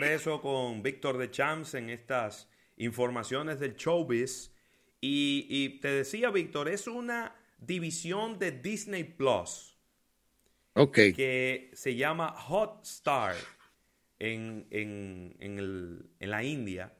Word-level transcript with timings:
regreso 0.00 0.40
con 0.40 0.82
Víctor 0.82 1.18
de 1.18 1.30
Champs 1.30 1.74
en 1.74 1.90
estas 1.90 2.48
informaciones 2.76 3.58
del 3.60 3.76
showbiz. 3.76 4.54
Y, 5.00 5.46
y 5.48 5.80
te 5.80 5.88
decía, 5.88 6.30
Víctor, 6.30 6.68
es 6.68 6.86
una 6.86 7.34
división 7.58 8.38
de 8.38 8.52
Disney 8.52 9.04
Plus. 9.04 9.76
Ok. 10.74 10.94
Que 11.14 11.70
se 11.72 11.94
llama 11.94 12.34
Hotstar 12.48 13.34
en, 14.18 14.66
en, 14.70 15.36
en, 15.40 15.58
el, 15.58 16.10
en 16.18 16.30
la 16.30 16.42
India. 16.42 16.96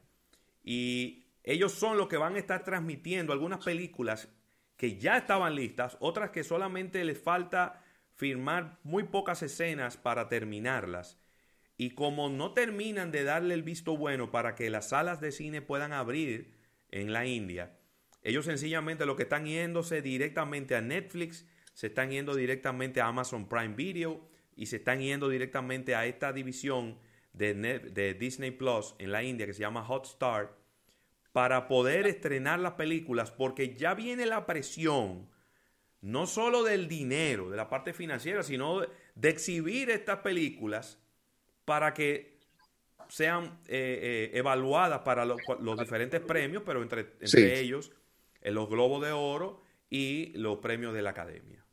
Y 0.63 1.25
ellos 1.43 1.73
son 1.73 1.97
los 1.97 2.07
que 2.07 2.17
van 2.17 2.35
a 2.35 2.39
estar 2.39 2.63
transmitiendo 2.63 3.33
algunas 3.33 3.63
películas 3.63 4.29
que 4.77 4.97
ya 4.97 5.17
estaban 5.17 5.55
listas, 5.55 5.97
otras 5.99 6.29
que 6.29 6.43
solamente 6.43 7.03
les 7.03 7.19
falta 7.19 7.83
firmar 8.15 8.79
muy 8.83 9.03
pocas 9.03 9.41
escenas 9.43 9.97
para 9.97 10.29
terminarlas. 10.29 11.17
Y 11.79 11.91
como 11.91 12.27
no 12.27 12.51
terminan 12.51 13.09
de 13.09 13.23
darle 13.23 13.53
el 13.53 13.63
visto 13.63 13.95
bueno 13.95 14.31
para 14.31 14.53
que 14.53 14.69
las 14.69 14.89
salas 14.89 15.21
de 15.21 15.31
cine 15.31 15.61
puedan 15.61 15.93
abrir 15.93 16.53
en 16.91 17.13
la 17.13 17.25
India, 17.25 17.79
ellos 18.21 18.43
sencillamente 18.43 19.05
lo 19.05 19.15
que 19.15 19.23
están 19.23 19.45
yéndose 19.45 20.01
directamente 20.01 20.75
a 20.75 20.81
Netflix, 20.81 21.47
se 21.73 21.87
están 21.87 22.11
yendo 22.11 22.35
directamente 22.35 22.99
a 22.99 23.07
Amazon 23.07 23.47
Prime 23.47 23.75
Video 23.75 24.27
y 24.57 24.65
se 24.65 24.75
están 24.75 24.99
yendo 24.99 25.29
directamente 25.29 25.95
a 25.95 26.05
esta 26.05 26.33
división 26.33 26.99
de, 27.31 28.17
Disney 28.19 28.51
Plus 28.51 28.93
en 28.99 29.13
la 29.13 29.23
India 29.23 29.45
que 29.45 29.53
se 29.53 29.61
llama 29.61 29.87
Hotstar 29.87 30.57
para 31.31 31.69
poder 31.69 32.07
estrenar 32.07 32.59
las 32.59 32.73
películas 32.73 33.31
porque 33.31 33.73
ya 33.73 33.93
viene 33.93 34.25
la 34.25 34.45
presión 34.45 35.29
no 36.01 36.27
solo 36.27 36.63
del 36.63 36.89
dinero, 36.89 37.49
de 37.49 37.55
la 37.55 37.69
parte 37.69 37.93
financiera, 37.93 38.43
sino 38.43 38.81
de, 38.81 39.29
exhibir 39.29 39.89
estas 39.89 40.19
películas 40.19 40.99
para 41.69 41.93
que 41.93 42.39
sean 43.09 43.59
eh, 43.67 44.31
eh, 44.31 44.31
evaluadas 44.33 45.01
para 45.01 45.23
los 45.23 45.79
diferentes 45.79 46.19
premios, 46.19 46.63
pero 46.65 46.81
entre, 46.81 47.11
entre 47.21 47.59
ellos 47.59 47.91
en 48.41 48.55
los 48.55 48.67
Globos 48.67 49.05
de 49.05 49.11
Oro 49.11 49.61
y 49.87 50.31
los 50.35 50.57
premios 50.57 50.95
de 50.95 51.03
la 51.03 51.11
Academia. 51.11 51.63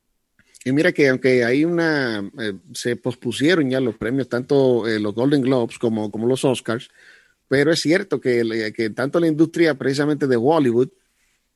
Y 0.67 0.73
mira 0.73 0.93
que 0.93 1.09
aunque 1.09 1.47
hay 1.47 1.65
una, 1.65 2.31
eh, 2.39 2.53
se 2.75 2.97
pospusieron 2.97 3.71
ya 3.71 3.81
los 3.81 3.97
premios, 3.97 4.29
tanto 4.29 4.85
los 4.87 5.15
Golden 5.15 5.41
Globes 5.41 5.79
como, 5.79 6.11
como 6.11 6.27
los 6.27 6.45
Oscars, 6.45 6.91
pero 7.49 7.73
es 7.73 7.81
cierto 7.81 8.21
que, 8.21 8.75
que 8.77 8.91
tanto 8.91 9.19
la 9.19 9.29
industria 9.29 9.73
precisamente 9.77 10.27
de 10.27 10.37
Hollywood, 10.37 10.91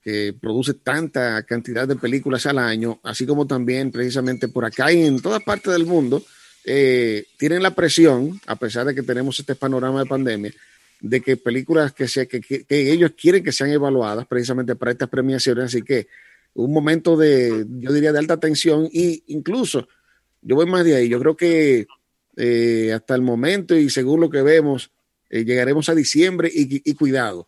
que 0.01 0.33
produce 0.33 0.73
tanta 0.73 1.43
cantidad 1.43 1.87
de 1.87 1.97
películas 1.97 2.47
al 2.47 2.59
año, 2.59 3.01
así 3.03 3.27
como 3.27 3.47
también 3.47 3.91
precisamente 3.91 4.49
por 4.49 4.65
acá 4.65 4.91
y 4.91 5.05
en 5.05 5.21
toda 5.21 5.41
parte 5.41 5.71
del 5.71 5.85
mundo, 5.85 6.25
eh, 6.64 7.25
tienen 7.36 7.62
la 7.62 7.75
presión, 7.75 8.41
a 8.47 8.56
pesar 8.56 8.86
de 8.86 8.94
que 8.94 9.03
tenemos 9.03 9.39
este 9.39 9.55
panorama 9.55 10.00
de 10.00 10.06
pandemia, 10.06 10.53
de 11.00 11.20
que 11.20 11.36
películas 11.36 11.92
que, 11.92 12.06
sea, 12.08 12.27
que, 12.27 12.41
que, 12.41 12.64
ellos 12.69 13.12
quieren 13.20 13.42
que 13.42 13.53
sean 13.53 13.70
evaluadas 13.70 14.27
precisamente 14.27 14.77
para 14.77 14.92
estas 14.92 15.08
premiaciones, 15.08 15.64
así 15.64 15.83
que 15.83 16.08
un 16.55 16.72
momento 16.72 17.16
de, 17.16 17.64
yo 17.78 17.92
diría, 17.92 18.12
de 18.12 18.19
alta 18.19 18.38
tensión 18.38 18.88
e 18.92 19.22
incluso, 19.28 19.88
yo 20.42 20.56
voy 20.56 20.66
más 20.66 20.84
de 20.84 20.97
ahí, 20.97 21.08
yo 21.08 21.19
creo 21.20 21.36
que 21.36 21.86
eh, 22.36 22.92
hasta 22.92 23.14
el 23.14 23.22
momento 23.22 23.77
y 23.77 23.91
según 23.91 24.20
lo 24.20 24.31
que 24.31 24.42
vemos, 24.42 24.91
eh, 25.31 25.44
llegaremos 25.44 25.88
a 25.88 25.94
diciembre 25.94 26.50
y, 26.53 26.92
cuidado 26.94 27.47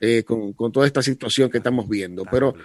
eh, 0.00 0.24
con, 0.24 0.54
toda 0.72 0.84
esta 0.84 1.00
situación 1.00 1.48
que 1.48 1.58
estamos 1.58 1.88
viendo. 1.88 2.24
Pero 2.28 2.56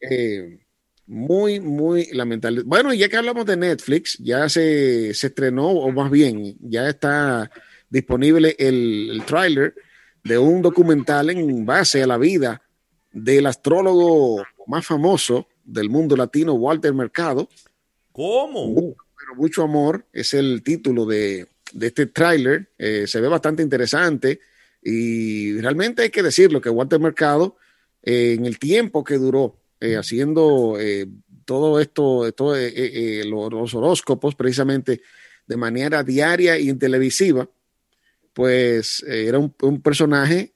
eh, 0.00 0.60
muy, 1.06 1.60
muy 1.60 2.06
lamentable. 2.12 2.62
Bueno, 2.64 2.92
ya 2.92 3.08
que 3.08 3.16
hablamos 3.16 3.46
de 3.46 3.56
Netflix, 3.56 4.18
ya 4.18 4.48
se, 4.48 5.10
estrenó, 5.10 5.68
o 5.68 5.90
más 5.92 6.10
bien, 6.10 6.56
ya 6.60 6.88
está 6.88 7.50
disponible 7.88 8.56
el, 8.58 9.10
el 9.12 9.24
tráiler 9.24 9.74
de 10.24 10.38
un 10.38 10.62
documental 10.62 11.30
en 11.30 11.64
base 11.64 12.02
a 12.02 12.06
la 12.06 12.18
vida 12.18 12.62
del 13.12 13.46
astrólogo 13.46 14.44
más 14.66 14.84
famoso 14.84 15.48
del 15.64 15.88
mundo 15.88 16.16
latino, 16.16 16.54
Walter 16.54 16.92
Mercado. 16.92 17.48
¿Cómo? 18.12 18.96
pero 19.18 19.34
mucho 19.34 19.62
amor 19.62 20.06
es 20.12 20.34
el 20.34 20.62
título 20.62 21.06
de, 21.06 21.46
de 21.72 21.86
este 21.86 22.06
tráiler. 22.06 22.70
Eh, 22.78 23.06
se 23.06 23.20
ve 23.20 23.28
bastante 23.28 23.62
interesante 23.62 24.40
y 24.82 25.58
realmente 25.60 26.02
hay 26.02 26.10
que 26.10 26.22
decirlo 26.22 26.60
que 26.60 26.70
Walter 26.70 27.00
Mercado, 27.00 27.56
eh, 28.02 28.34
en 28.38 28.46
el 28.46 28.58
tiempo 28.58 29.02
que 29.02 29.16
duró 29.18 29.58
eh, 29.80 29.96
haciendo 29.96 30.76
todo 31.44 31.80
esto, 31.80 32.32
todo, 32.32 32.56
los 33.24 33.74
horóscopos 33.74 34.34
precisamente 34.34 35.02
de 35.46 35.56
manera 35.56 36.02
diaria 36.02 36.58
y 36.58 36.68
en 36.68 36.78
televisiva, 36.78 37.48
pues 38.32 39.04
era 39.06 39.38
un, 39.38 39.80
personaje, 39.80 40.52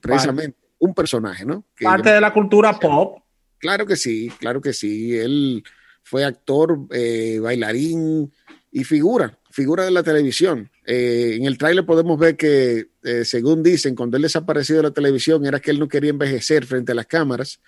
precisamente 0.00 0.58
un 0.78 0.94
personaje, 0.94 1.44
¿no? 1.44 1.64
Parte 1.80 2.10
de 2.10 2.20
la 2.20 2.32
cultura 2.32 2.78
pop. 2.78 3.18
Claro 3.58 3.86
que 3.86 3.96
sí, 3.96 4.30
claro 4.40 4.60
que 4.60 4.72
sí. 4.72 5.16
Él 5.16 5.62
fue 6.02 6.24
actor, 6.24 6.88
bailarín 6.88 8.32
y 8.72 8.84
figura 8.84 9.38
figura 9.52 9.84
de 9.84 9.90
la 9.90 10.02
televisión. 10.02 10.70
Eh, 10.86 11.34
en 11.36 11.44
el 11.44 11.58
tráiler 11.58 11.84
podemos 11.84 12.18
ver 12.18 12.36
que, 12.36 12.88
eh, 13.04 13.24
según 13.24 13.62
dicen, 13.62 13.94
cuando 13.94 14.16
él 14.16 14.22
desapareció 14.22 14.76
de 14.76 14.82
la 14.84 14.90
televisión 14.90 15.44
era 15.46 15.60
que 15.60 15.70
él 15.70 15.78
no 15.78 15.88
quería 15.88 16.10
envejecer 16.10 16.64
frente 16.64 16.92
a 16.92 16.94
las 16.94 17.06
cámaras, 17.06 17.60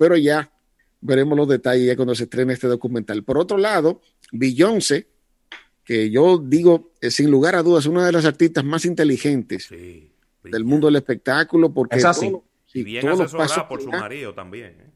pero 0.00 0.16
ya 0.16 0.50
veremos 1.02 1.36
los 1.36 1.46
detalles 1.46 1.94
cuando 1.94 2.14
se 2.14 2.24
estrene 2.24 2.54
este 2.54 2.66
documental. 2.66 3.22
Por 3.22 3.36
otro 3.36 3.58
lado, 3.58 4.00
Beyoncé, 4.32 5.08
que 5.84 6.08
yo 6.10 6.38
digo, 6.38 6.92
eh, 7.02 7.10
sin 7.10 7.30
lugar 7.30 7.54
a 7.54 7.62
dudas, 7.62 7.84
una 7.84 8.06
de 8.06 8.12
las 8.12 8.24
artistas 8.24 8.64
más 8.64 8.86
inteligentes 8.86 9.68
del 9.68 10.64
mundo 10.64 10.86
del 10.86 10.96
espectáculo, 10.96 11.74
porque 11.74 11.98
es 11.98 12.06
así. 12.06 12.32
y 12.72 12.82
bien 12.82 13.02
todos 13.04 13.18
los 13.18 13.32
pasos 13.34 13.64
por 13.64 13.82
su 13.82 13.90
marido 13.90 14.32
también. 14.32 14.90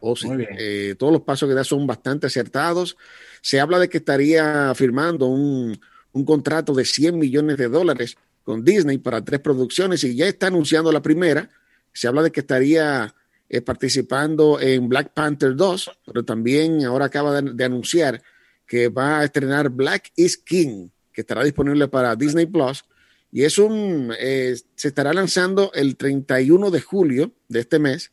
Oh, 0.00 0.14
todos 0.14 1.12
los 1.12 1.22
pasos 1.22 1.48
que 1.48 1.54
da 1.54 1.64
son 1.64 1.86
bastante 1.86 2.26
acertados. 2.26 2.98
Se 3.40 3.60
habla 3.60 3.78
de 3.78 3.88
que 3.88 3.96
estaría 3.96 4.74
firmando 4.74 5.24
un, 5.24 5.80
contrato 6.26 6.74
de 6.74 6.84
100 6.84 7.18
millones 7.18 7.56
de 7.56 7.68
dólares 7.68 8.18
con 8.42 8.62
Disney 8.62 8.98
para 8.98 9.24
tres 9.24 9.40
producciones 9.40 10.04
y 10.04 10.14
ya 10.14 10.26
está 10.26 10.48
anunciando 10.48 10.92
la 10.92 11.00
primera. 11.00 11.48
Se 11.94 12.08
habla 12.08 12.22
de 12.22 12.30
que 12.30 12.40
estaría 12.40 13.14
eh, 13.48 13.60
participando 13.60 14.60
en 14.60 14.88
Black 14.88 15.12
Panther 15.12 15.54
2, 15.54 15.90
pero 16.06 16.24
también 16.24 16.84
ahora 16.84 17.06
acaba 17.06 17.40
de, 17.40 17.64
anunciar 17.64 18.22
que 18.66 18.88
va 18.88 19.20
a 19.20 19.24
estrenar 19.24 19.68
Black 19.70 20.12
is 20.16 20.36
King, 20.38 20.88
que 21.12 21.20
estará 21.20 21.44
disponible 21.44 21.88
para 21.88 22.16
Disney 22.16 22.46
Plus. 22.46 22.84
Y 23.30 23.42
es 23.42 23.58
un, 23.58 24.12
eh, 24.18 24.56
se 24.74 24.88
estará 24.88 25.12
lanzando 25.12 25.72
el 25.74 25.96
31 25.96 26.70
de 26.70 26.80
julio 26.80 27.32
de 27.48 27.60
este 27.60 27.78
mes, 27.78 28.12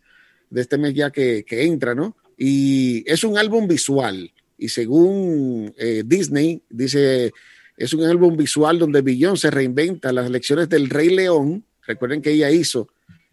de 0.50 0.62
este 0.62 0.78
mes 0.78 0.94
ya 0.94 1.12
que, 1.12 1.46
que 1.46 1.66
entra, 1.66 1.96
¿no? 1.96 2.18
Y 2.38 3.03
es 3.09 3.24
un 3.24 3.38
álbum 3.38 3.68
visual 3.68 4.31
y 4.62 4.69
según 4.69 5.74
eh, 5.75 6.03
Disney, 6.06 6.62
dice, 6.69 7.34
es 7.75 7.94
un 7.96 8.03
álbum 8.03 8.38
visual 8.38 8.78
donde 8.78 9.02
se 9.36 9.50
reinventa 9.50 10.13
las 10.13 10.30
lecciones 10.30 10.69
del 10.69 10.88
Rey 10.88 11.09
León. 11.09 11.66
Recuerden 11.88 12.22
que 12.22 12.30
ella 12.30 12.52
hizo, 12.52 12.88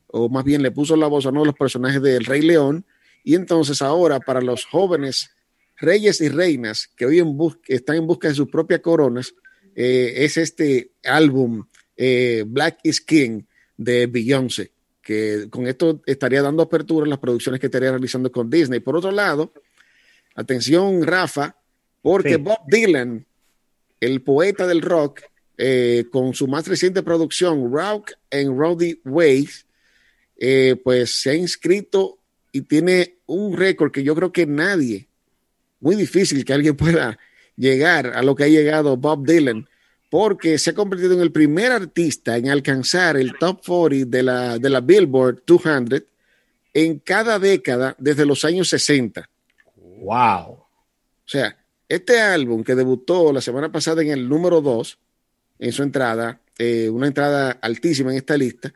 o 0.09 0.29
más 0.29 0.45
bien 0.45 0.63
le 0.63 0.71
puso 0.71 0.97
la 0.97 1.07
voz 1.07 1.27
a 1.27 1.31
uno 1.31 1.41
de 1.41 1.47
los 1.47 1.55
personajes 1.55 2.03
del 2.03 2.25
Rey 2.25 2.43
León. 2.43 2.85
Y 3.25 3.35
entonces 3.35 3.83
ahora 3.83 4.21
para 4.21 4.41
los 4.41 4.65
jóvenes 4.65 5.31
reyes 5.77 6.21
y 6.21 6.29
reinas 6.29 6.89
que 6.97 7.07
hoy 7.07 7.19
en 7.21 7.37
están 7.67 7.97
en 7.97 8.07
busca 8.07 8.29
de 8.29 8.35
sus 8.35 8.49
propias 8.49 8.81
coronas, 8.81 9.35
eh, 9.75 10.25
es 10.25 10.37
este 10.37 10.93
álbum 11.05 11.65
eh, 11.97 12.45
Black 12.47 12.79
is 12.83 13.01
King 13.01 13.43
de 13.77 14.07
Beyoncé, 14.07 14.73
que 15.03 15.47
con 15.51 15.67
esto 15.67 16.03
estaría 16.07 16.43
dando 16.43 16.63
apertura 16.63 17.07
a 17.07 17.09
las 17.09 17.19
producciones 17.19 17.61
que 17.61 17.67
estaría 17.67 17.91
realizando 17.91 18.33
con 18.33 18.51
Disney. 18.51 18.81
Por 18.81 18.97
otro 18.97 19.13
lado, 19.13 19.53
Atención, 20.39 21.03
Rafa, 21.03 21.57
porque 22.01 22.37
Bob 22.37 22.59
Dylan, 22.69 23.27
el 23.99 24.23
poeta 24.23 24.69
del 24.69 24.83
rock, 24.83 25.23
eh, 25.57 26.05
con 26.13 26.33
su 26.33 26.47
más 26.47 26.69
reciente 26.69 27.03
producción, 27.03 27.73
Rock 27.73 28.13
and 28.31 28.57
Rowdy 28.57 29.01
Ways, 29.05 29.67
eh, 30.39 30.81
pues 30.83 31.21
se 31.21 31.31
ha 31.31 31.35
inscrito 31.35 32.19
y 32.53 32.63
tiene 32.63 33.17
un 33.27 33.57
récord 33.57 33.91
que 33.91 34.03
yo 34.03 34.15
creo 34.15 34.33
que 34.33 34.47
nadie, 34.47 35.09
muy 35.81 35.97
difícil 35.97 36.45
que 36.45 36.53
alguien 36.53 36.77
pueda 36.77 37.19
llegar 37.57 38.13
a 38.15 38.23
lo 38.23 38.35
que 38.35 38.45
ha 38.45 38.49
llegado 38.49 38.97
Bob 38.97 39.27
Dylan, 39.27 39.69
porque 40.11 40.59
se 40.59 40.71
ha 40.71 40.75
convertido 40.75 41.13
en 41.13 41.21
el 41.21 41.33
primer 41.33 41.73
artista 41.73 42.37
en 42.37 42.49
alcanzar 42.49 43.17
el 43.17 43.37
top 43.37 43.61
40 43.67 44.17
de 44.17 44.23
la, 44.23 44.59
de 44.59 44.71
la 44.71 44.81
Billboard 44.81 45.43
200 45.45 46.03
en 46.73 46.99
cada 47.01 47.39
década 47.39 47.95
desde 47.99 48.25
los 48.25 48.45
años 48.45 48.69
60. 48.69 49.29
Wow. 50.01 50.53
O 50.53 50.67
sea, 51.27 51.59
este 51.89 52.21
álbum 52.21 52.63
que 52.63 52.75
debutó 52.75 53.33
la 53.33 53.41
semana 53.41 53.71
pasada 53.71 54.01
en 54.03 54.11
el 54.11 54.29
número 54.29 54.61
2, 54.61 54.99
en 55.59 55.73
su 55.73 55.83
entrada, 55.83 56.41
eh, 56.59 56.89
una 56.89 57.09
entrada 57.09 57.59
altísima 57.61 58.13
en 58.13 58.19
esta 58.19 58.37
lista, 58.37 58.73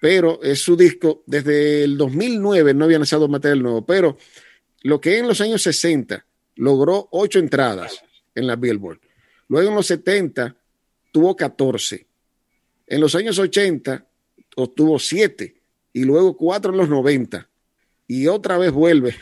pero 0.00 0.40
es 0.42 0.60
su 0.60 0.76
disco 0.76 1.22
desde 1.26 1.84
el 1.84 1.96
2009, 1.96 2.74
no 2.74 2.84
había 2.84 2.98
lanzado 2.98 3.28
material 3.28 3.62
nuevo, 3.62 3.84
pero 3.84 4.16
lo 4.82 5.00
que 5.00 5.18
en 5.18 5.26
los 5.26 5.40
años 5.40 5.62
60 5.62 6.24
logró 6.56 7.08
ocho 7.10 7.38
entradas 7.38 8.02
en 8.34 8.46
la 8.46 8.56
Billboard. 8.56 9.00
Luego 9.48 9.70
en 9.70 9.74
los 9.74 9.86
70 9.86 10.56
tuvo 11.12 11.36
14. 11.36 12.06
En 12.86 13.00
los 13.00 13.14
años 13.14 13.38
80 13.38 14.06
obtuvo 14.56 14.98
siete 14.98 15.60
y 15.92 16.04
luego 16.04 16.36
cuatro 16.36 16.72
en 16.72 16.78
los 16.78 16.88
90 16.88 17.48
y 18.06 18.26
otra 18.26 18.58
vez 18.58 18.72
vuelve. 18.72 19.16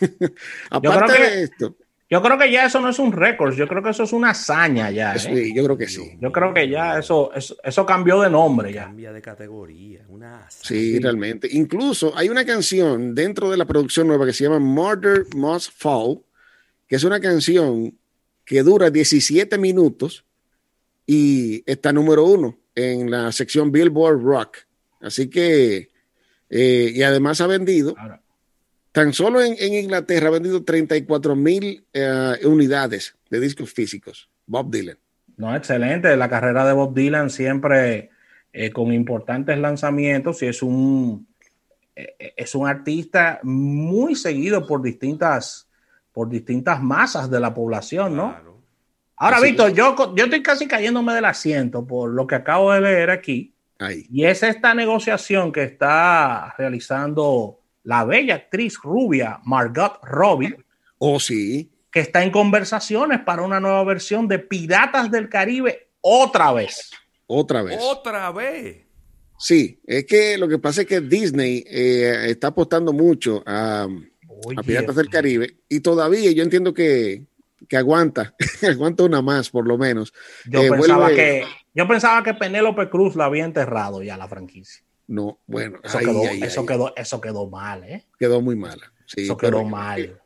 Aparte 0.70 1.12
de 1.12 1.42
esto. 1.44 1.76
Yo 2.14 2.22
creo 2.22 2.38
que 2.38 2.48
ya 2.48 2.66
eso 2.66 2.80
no 2.80 2.90
es 2.90 3.00
un 3.00 3.10
récord, 3.10 3.56
yo 3.56 3.66
creo 3.66 3.82
que 3.82 3.90
eso 3.90 4.04
es 4.04 4.12
una 4.12 4.30
hazaña 4.30 4.88
ya. 4.92 5.16
¿eh? 5.16 5.52
yo 5.52 5.64
creo 5.64 5.76
que 5.76 5.88
sí. 5.88 6.16
Yo 6.20 6.30
creo 6.30 6.54
que 6.54 6.68
ya 6.68 6.96
eso, 6.96 7.32
eso, 7.34 7.84
cambió 7.84 8.20
de 8.20 8.30
nombre 8.30 8.72
ya. 8.72 8.84
Cambia 8.84 9.12
de 9.12 9.20
categoría, 9.20 10.04
una 10.08 10.46
Sí, 10.48 11.00
realmente. 11.00 11.48
Incluso 11.50 12.16
hay 12.16 12.28
una 12.28 12.44
canción 12.44 13.16
dentro 13.16 13.50
de 13.50 13.56
la 13.56 13.64
producción 13.64 14.06
nueva 14.06 14.26
que 14.26 14.32
se 14.32 14.44
llama 14.44 14.60
Murder 14.60 15.26
Must 15.34 15.72
Fall, 15.76 16.20
que 16.86 16.94
es 16.94 17.02
una 17.02 17.18
canción 17.18 17.98
que 18.44 18.62
dura 18.62 18.90
17 18.90 19.58
minutos 19.58 20.24
y 21.06 21.68
está 21.68 21.92
número 21.92 22.26
uno 22.26 22.56
en 22.76 23.10
la 23.10 23.32
sección 23.32 23.72
Billboard 23.72 24.22
Rock. 24.22 24.58
Así 25.00 25.28
que, 25.28 25.90
eh, 26.48 26.92
y 26.94 27.02
además 27.02 27.40
ha 27.40 27.48
vendido, 27.48 27.96
tan 28.94 29.12
solo 29.12 29.42
en, 29.42 29.56
Inglaterra 29.58 30.28
ha 30.28 30.30
vendido 30.30 30.62
34 30.62 31.34
mil 31.34 31.84
eh, 31.92 32.38
unidades 32.44 33.16
de 33.28 33.40
discos 33.40 33.72
físicos. 33.72 34.30
Bob 34.46 34.70
Dylan. 34.70 34.96
No, 35.36 35.54
excelente. 35.56 36.16
La 36.16 36.30
carrera 36.30 36.64
de 36.64 36.74
Bob 36.74 36.94
Dylan 36.94 37.28
siempre 37.28 38.10
eh, 38.52 38.70
con 38.70 38.92
importantes 38.92 39.58
lanzamientos 39.58 40.40
y 40.44 40.46
es 40.46 40.62
un, 40.62 41.26
es 41.96 42.54
un 42.54 42.68
artista 42.68 43.40
muy 43.42 44.14
seguido 44.14 44.64
por 44.64 44.80
distintas, 44.80 45.68
por 46.12 46.28
distintas 46.28 46.80
masas 46.80 47.28
de 47.28 47.40
la 47.40 47.52
población, 47.52 48.14
¿no? 48.14 48.36
Ahora, 49.16 49.40
Víctor, 49.40 49.72
yo, 49.72 50.14
yo 50.14 50.24
estoy 50.24 50.40
casi 50.40 50.68
cayéndome 50.68 51.14
del 51.14 51.24
asiento 51.24 51.84
por 51.84 52.10
lo 52.10 52.28
que 52.28 52.36
acabo 52.36 52.72
de 52.72 52.80
leer 52.80 53.10
aquí. 53.10 53.56
Y 54.08 54.24
es 54.24 54.44
esta 54.44 54.72
negociación 54.72 55.50
que 55.50 55.64
está 55.64 56.54
realizando 56.56 57.63
la 57.84 58.04
bella 58.04 58.34
actriz 58.34 58.78
rubia 58.82 59.40
Margot 59.44 59.98
Robbie. 60.02 60.56
Oh, 60.98 61.20
sí. 61.20 61.70
Que 61.90 62.00
está 62.00 62.24
en 62.24 62.30
conversaciones 62.30 63.20
para 63.20 63.42
una 63.42 63.60
nueva 63.60 63.84
versión 63.84 64.26
de 64.26 64.40
Piratas 64.40 65.10
del 65.10 65.28
Caribe 65.28 65.90
otra 66.00 66.52
vez. 66.52 66.90
Otra 67.26 67.62
vez. 67.62 67.78
Otra 67.80 68.32
vez. 68.32 68.84
Sí, 69.38 69.80
es 69.86 70.06
que 70.06 70.38
lo 70.38 70.48
que 70.48 70.58
pasa 70.58 70.82
es 70.82 70.86
que 70.86 71.00
Disney 71.00 71.64
eh, 71.68 72.26
está 72.28 72.48
apostando 72.48 72.92
mucho 72.92 73.42
a, 73.46 73.86
a 74.56 74.62
Piratas 74.62 74.96
del 74.96 75.10
Caribe 75.10 75.58
y 75.68 75.80
todavía 75.80 76.30
yo 76.32 76.42
entiendo 76.42 76.72
que, 76.72 77.26
que 77.68 77.76
aguanta, 77.76 78.34
aguanta 78.62 79.04
una 79.04 79.22
más 79.22 79.50
por 79.50 79.66
lo 79.66 79.76
menos. 79.76 80.12
Yo, 80.46 80.62
eh, 80.62 80.70
pensaba 80.70 81.08
que, 81.10 81.44
yo 81.74 81.88
pensaba 81.88 82.22
que 82.22 82.34
Penélope 82.34 82.88
Cruz 82.88 83.16
la 83.16 83.26
había 83.26 83.44
enterrado 83.44 84.02
ya 84.02 84.16
la 84.16 84.28
franquicia. 84.28 84.83
No, 85.06 85.40
bueno, 85.46 85.78
eso, 85.82 85.98
quedó, 85.98 86.22
eso, 86.22 86.66
Quedó, 86.66 86.96
eso 86.96 87.20
quedó 87.20 87.48
mal, 87.48 87.84
¿eh? 87.84 88.06
Quedó 88.18 88.40
muy 88.40 88.56
mala. 88.56 88.92
eso 89.16 89.36
quedó 89.36 89.64
mal. 89.64 90.20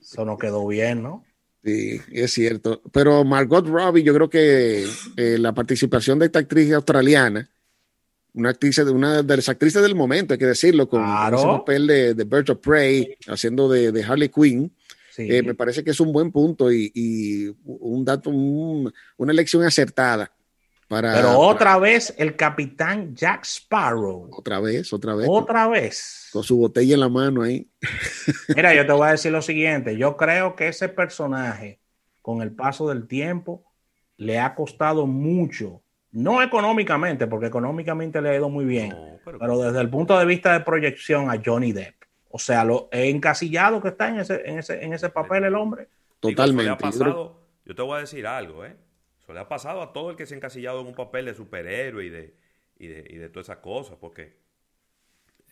eso 0.00 0.24
no 0.24 0.36
quedó 0.36 0.66
bien, 0.66 1.02
¿no? 1.02 1.24
Sí, 1.64 2.00
es 2.12 2.32
cierto. 2.32 2.82
Pero 2.92 3.24
Margot 3.24 3.66
Robbie, 3.66 4.02
yo 4.02 4.12
creo 4.12 4.28
que 4.28 4.86
eh, 5.16 5.38
la 5.38 5.54
participación 5.54 6.18
de 6.18 6.26
esta 6.26 6.40
actriz 6.40 6.70
australiana 6.72 7.48
una 8.34 8.50
actriz, 8.50 8.78
una 8.78 9.22
de 9.22 9.36
las 9.36 9.48
actrices 9.48 9.80
del 9.82 9.94
momento, 9.94 10.34
hay 10.34 10.38
que 10.38 10.46
decirlo, 10.46 10.88
con 10.88 11.02
ese 11.02 11.46
papel 11.46 11.86
de, 11.86 12.14
de 12.14 12.24
Birds 12.24 12.50
of 12.50 12.58
Prey, 12.58 13.16
haciendo 13.28 13.68
de, 13.68 14.02
Harley 14.02 14.28
Quinn. 14.28 14.72
Eh, 15.16 15.42
me 15.42 15.54
parece 15.54 15.84
que 15.84 15.92
es 15.92 16.00
un 16.00 16.12
buen 16.12 16.32
punto 16.32 16.72
y, 16.72 17.54
un 17.64 18.04
dato, 18.04 18.30
una 18.30 19.32
elección 19.32 19.62
acertada. 19.62 20.32
Para, 20.94 21.12
Pero 21.12 21.40
otra 21.40 21.76
vez 21.78 22.14
el 22.18 22.36
capitán 22.36 23.16
Jack 23.16 23.44
Sparrow. 23.44 24.28
Otra 24.30 24.60
vez, 24.60 24.92
otra 24.92 25.16
vez. 25.16 25.26
Otra 25.28 25.66
vez. 25.66 26.28
Con 26.32 26.44
su 26.44 26.56
botella 26.56 26.94
en 26.94 27.00
la 27.00 27.08
mano 27.08 27.42
ahí. 27.42 27.68
Mira, 28.54 28.72
yo 28.74 28.86
te 28.86 28.92
voy 28.92 29.08
a 29.08 29.10
decir 29.10 29.32
lo 29.32 29.42
siguiente. 29.42 29.96
Yo 29.96 30.16
creo 30.16 30.54
que 30.54 30.68
ese 30.68 30.88
personaje, 30.88 31.80
con 32.22 32.42
el 32.42 32.52
paso 32.52 32.88
del 32.88 33.08
tiempo, 33.08 33.64
le 34.18 34.38
ha 34.38 34.54
costado 34.54 35.08
mucho 35.08 35.82
no 36.12 36.40
económicamente, 36.40 37.26
porque 37.26 37.46
económicamente 37.46 38.22
le 38.22 38.30
ha 38.30 38.36
ido 38.36 38.48
muy 38.48 38.64
bien, 38.64 38.94
pero, 39.24 39.58
desde 39.58 39.80
el 39.80 39.90
punto 39.90 40.16
de 40.16 40.24
vista 40.24 40.52
de 40.52 40.60
proyección 40.60 41.28
a 41.28 41.42
Johnny 41.44 41.72
Depp. 41.72 42.04
O 42.30 42.38
sea, 42.38 42.64
lo 42.64 42.88
encasillado 42.92 43.82
que 43.82 43.88
está 43.88 44.10
en 44.10 44.20
ese, 44.20 44.48
en 44.48 44.60
ese, 44.60 44.84
en 44.84 44.92
ese 44.92 45.08
papel 45.08 45.42
el 45.42 45.56
hombre. 45.56 45.88
Totalmente. 46.20 46.84
yo 47.64 47.74
te 47.74 47.82
voy 47.82 47.96
a 47.96 48.00
decir 48.02 48.28
algo, 48.28 48.64
¿eh? 48.64 48.76
Eso 49.24 49.32
le 49.32 49.40
ha 49.40 49.48
pasado 49.48 49.82
a 49.82 49.92
todo 49.92 50.10
el 50.10 50.16
que 50.16 50.26
se 50.26 50.34
ha 50.34 50.36
encasillado 50.36 50.80
en 50.82 50.86
un 50.86 50.94
papel 50.94 51.24
de 51.24 51.34
superhéroe 51.34 52.04
y 52.04 52.10
de, 52.10 52.34
y 52.78 52.86
de, 52.86 53.06
y 53.08 53.16
de 53.16 53.28
todas 53.30 53.46
esas 53.46 53.58
cosas, 53.58 53.96
porque 53.98 54.36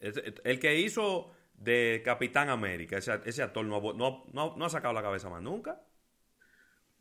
el 0.01 0.61
que 0.61 0.79
hizo 0.79 1.33
de 1.55 2.03
Capitán 2.05 2.51
América, 2.51 2.99
ese, 2.99 3.13
ese 3.25 3.43
actor 3.43 3.65
no, 3.65 3.81
no, 3.95 4.57
no 4.57 4.65
ha 4.65 4.69
sacado 4.69 4.93
la 4.93 5.03
cabeza 5.03 5.31
más 5.31 5.43
nunca. 5.43 5.81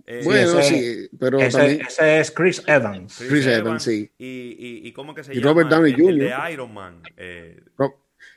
Eh, 0.06 0.22
bueno, 0.24 0.62
sí, 0.62 1.10
pero 1.20 1.40
ese, 1.40 1.58
también... 1.58 1.82
ese, 1.82 2.20
es 2.20 2.32
Chris 2.32 2.64
Evans. 2.66 3.24
Chris, 3.28 3.46
Evans, 3.46 3.84
sí. 3.84 4.10
Y, 4.18 4.26
y, 4.26 4.88
y, 4.88 4.94
cómo 4.94 5.14
que 5.14 5.24
se 5.24 5.34
y 5.34 5.38
llama? 5.38 5.52
Robert 5.52 5.70
Downey 5.70 5.94
Jr. 5.94 6.16
de 6.16 6.54
Iron 6.54 6.74
Man. 6.74 7.04
Eh. 7.18 7.62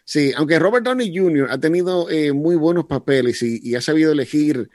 Sí, 0.05 0.33
aunque 0.37 0.59
Robert 0.59 0.85
Downey 0.85 1.17
Jr. 1.17 1.49
ha 1.51 1.59
tenido 1.59 2.11
eh, 2.11 2.33
muy 2.33 2.57
buenos 2.57 2.85
papeles 2.87 3.43
y, 3.43 3.61
y 3.63 3.75
ha 3.77 3.81
sabido 3.81 4.13
elegir 4.13 4.69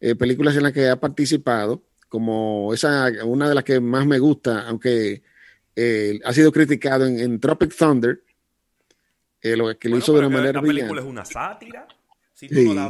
eh, 0.00 0.14
películas 0.14 0.56
en 0.56 0.64
las 0.64 0.72
que 0.72 0.88
ha 0.88 0.96
participado, 0.96 1.82
como 2.14 2.72
esa, 2.72 3.10
una 3.24 3.48
de 3.48 3.56
las 3.56 3.64
que 3.64 3.80
más 3.80 4.06
me 4.06 4.20
gusta, 4.20 4.68
aunque 4.68 5.20
eh, 5.74 6.20
ha 6.24 6.32
sido 6.32 6.52
criticado 6.52 7.06
en, 7.06 7.18
en 7.18 7.40
Tropic 7.40 7.74
Thunder, 7.76 8.22
lo 9.42 9.76
que 9.76 9.88
lo 9.88 9.98
hizo 9.98 10.12
de 10.12 10.20
una 10.20 10.28
manera 10.28 10.52
La 10.52 10.62
película 10.62 11.00
es 11.00 11.08
una 11.08 11.24
sátira. 11.24 11.88
Si 12.32 12.46
tú, 12.46 12.72
no, 12.72 12.86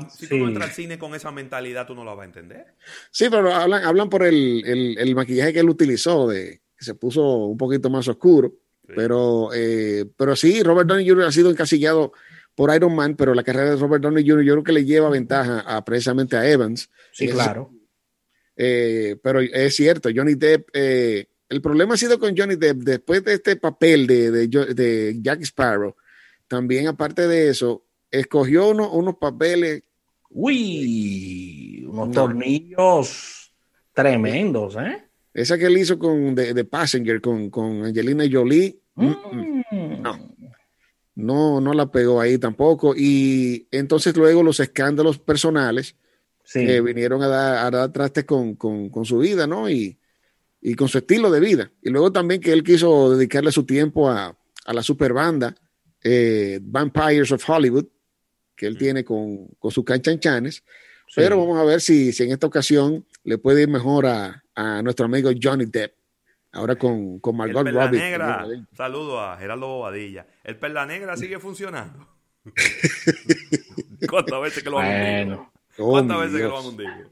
entras 0.47 0.69
al 0.69 0.75
cine 0.75 0.99
con 0.99 1.15
esa 1.15 1.31
mentalidad, 1.31 1.87
tú 1.87 1.95
no 1.95 2.05
la 2.05 2.13
vas 2.13 2.25
a 2.25 2.27
entender. 2.27 2.67
Sí, 3.11 3.29
pero 3.31 3.55
hablan, 3.55 3.83
hablan 3.83 4.11
por 4.11 4.25
el, 4.25 5.11
maquillaje 5.17 5.55
que 5.55 5.61
él 5.61 5.71
utilizó, 5.71 6.29
de 6.29 6.61
que 6.77 6.85
se 6.85 6.95
puso 6.95 7.47
un 7.47 7.57
poquito 7.57 7.89
más 7.89 8.07
oscuro. 8.07 8.53
Pero, 8.87 9.49
eh, 9.55 10.05
pero 10.19 10.37
sí, 10.37 10.63
Robert 10.63 10.87
Downey 10.87 11.09
Jr. 11.09 11.25
ha 11.25 11.33
sido 11.33 11.51
encasillado 11.51 12.13
por 12.55 12.75
Iron 12.75 12.95
Man, 12.95 13.17
pero 13.17 13.33
la 13.33 13.43
carrera 13.43 13.71
de 13.71 13.77
Robert 13.77 14.03
Downey 14.03 14.29
Jr. 14.29 14.45
yo 14.45 14.53
creo 14.53 14.65
que 14.65 14.73
le 14.73 14.85
lleva 14.85 15.09
ventaja 15.09 15.61
a, 15.61 15.83
precisamente 15.83 16.37
a 16.37 16.47
Evans. 16.47 16.91
Sí, 17.11 17.27
claro. 17.29 17.74
Eh, 18.57 19.17
pero 19.23 19.41
es 19.41 19.75
cierto, 19.75 20.09
Johnny 20.15 20.35
Depp, 20.35 20.69
eh, 20.73 21.27
el 21.49 21.61
problema 21.61 21.95
ha 21.95 21.97
sido 21.97 22.19
con 22.19 22.37
Johnny 22.37 22.57
Depp, 22.57 22.79
después 22.79 23.25
de 23.25 23.35
este 23.35 23.57
papel 23.57 24.07
de, 24.07 24.31
de, 24.31 24.49
de 24.49 25.19
Jack 25.21 25.43
Sparrow, 25.43 25.95
también 26.49 26.87
aparte 26.87 27.27
de 27.27 27.49
eso, 27.49 27.85
escogió 28.11 28.69
unos 28.69 29.17
papeles. 29.17 29.83
Uy, 30.31 31.85
unos 31.89 32.11
tornillos 32.13 33.53
tremendos, 33.93 34.77
¿eh? 34.77 35.05
Esa 35.33 35.59
que 35.59 35.67
él 35.67 35.79
hizo 35.79 35.99
con 35.99 36.35
The, 36.35 36.65
Passenger, 36.65 37.21
con, 37.21 37.51
con, 37.51 37.85
Angelina 37.85 38.25
Jolie. 38.31 38.79
Mm, 38.95 39.07
mm. 39.07 40.03
No. 40.03 40.37
no. 41.17 41.61
No, 41.61 41.75
la 41.75 41.91
pegó 41.91 42.21
ahí 42.21 42.39
tampoco. 42.39 42.95
Y 42.97 43.67
entonces 43.73 44.17
luego 44.17 44.45
los 44.45 44.61
escándalos 44.61 45.19
personales 45.19 45.97
que 46.53 46.81
vinieron 46.81 47.23
a 47.23 47.29
dar, 47.29 47.67
a 47.67 47.71
dar 47.71 47.93
trastes 47.93 48.25
con, 48.25 48.57
su 49.05 49.19
vida, 49.19 49.47
¿no? 49.47 49.69
Y, 49.69 49.99
con 50.77 50.89
su 50.89 50.99
estilo 50.99 51.31
de 51.31 51.41
vida. 51.41 51.71
Y 51.83 51.91
luego 51.91 52.11
también 52.11 52.41
que 52.41 52.53
él 52.53 52.63
quiso 52.63 53.15
dedicarle 53.17 53.53
su 53.53 53.65
tiempo 53.65 54.11
a, 54.11 54.37
la 54.67 54.83
super 54.83 55.13
banda 55.13 55.55
eh, 56.03 56.59
Vampires 56.63 57.33
of 57.33 57.49
Hollywood, 57.49 57.87
que 58.57 58.67
él 58.67 58.79
tiene 58.79 59.05
con, 59.05 59.49
con 59.59 59.71
sus 59.71 59.85
canchanchanes. 59.85 60.63
Pero 61.15 61.39
vamos 61.39 61.59
a 61.59 61.65
ver 61.65 61.81
si, 61.81 62.13
si, 62.13 62.25
en 62.25 62.33
esta 62.33 62.47
ocasión 62.47 63.07
le 63.25 63.39
puede 63.39 63.63
ir 63.63 63.69
mejor 63.69 64.07
a, 64.07 64.43
a 64.55 64.83
nuestro 64.83 65.07
amigo 65.07 65.31
Johnny 65.41 65.67
Depp. 65.67 65.95
Ahora 66.53 66.77
con, 66.77 67.19
con 67.19 67.37
Margot 67.37 67.67
el 67.67 67.75
Robbie. 67.75 67.99
Negra, 67.99 68.47
saludo 68.73 69.21
a 69.21 69.37
Gerardo 69.37 69.67
Bobadilla. 69.67 70.27
¿El 70.45 70.57
Perla 70.57 70.87
Negra 70.87 71.17
sigue 71.17 71.39
funcionando? 71.41 72.09
¿Cuántas 74.09 74.41
veces 74.41 74.63
que 74.63 74.71
lo 74.71 74.79
han 74.79 75.49
hundido? 75.83 75.91
¿Cuántas 75.91 76.19
veces 76.21 76.41
que 76.41 76.49
lo 76.49 76.59
han 76.59 76.67
hundido? 76.67 77.11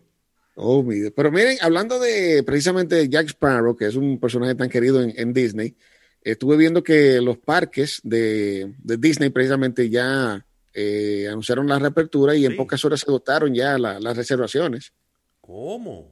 Oh, 0.54 0.84
Pero 1.16 1.32
miren, 1.32 1.56
hablando 1.62 1.98
de 1.98 2.42
precisamente 2.44 3.08
Jack 3.08 3.28
Sparrow, 3.28 3.76
que 3.76 3.86
es 3.86 3.96
un 3.96 4.20
personaje 4.20 4.54
tan 4.54 4.68
querido 4.68 5.02
en, 5.02 5.12
en 5.16 5.32
Disney, 5.32 5.74
estuve 6.20 6.56
viendo 6.56 6.82
que 6.82 7.20
los 7.20 7.38
parques 7.38 8.00
de, 8.04 8.74
de 8.78 8.96
Disney 8.98 9.30
precisamente 9.30 9.88
ya 9.88 10.44
eh, 10.74 11.26
anunciaron 11.28 11.68
la 11.68 11.78
reapertura 11.78 12.34
y 12.34 12.46
en 12.46 12.56
pocas 12.56 12.82
horas 12.84 13.00
se 13.00 13.10
dotaron 13.10 13.54
ya 13.54 13.78
las 13.78 14.16
reservaciones. 14.16 14.92
¿Cómo? 15.40 16.08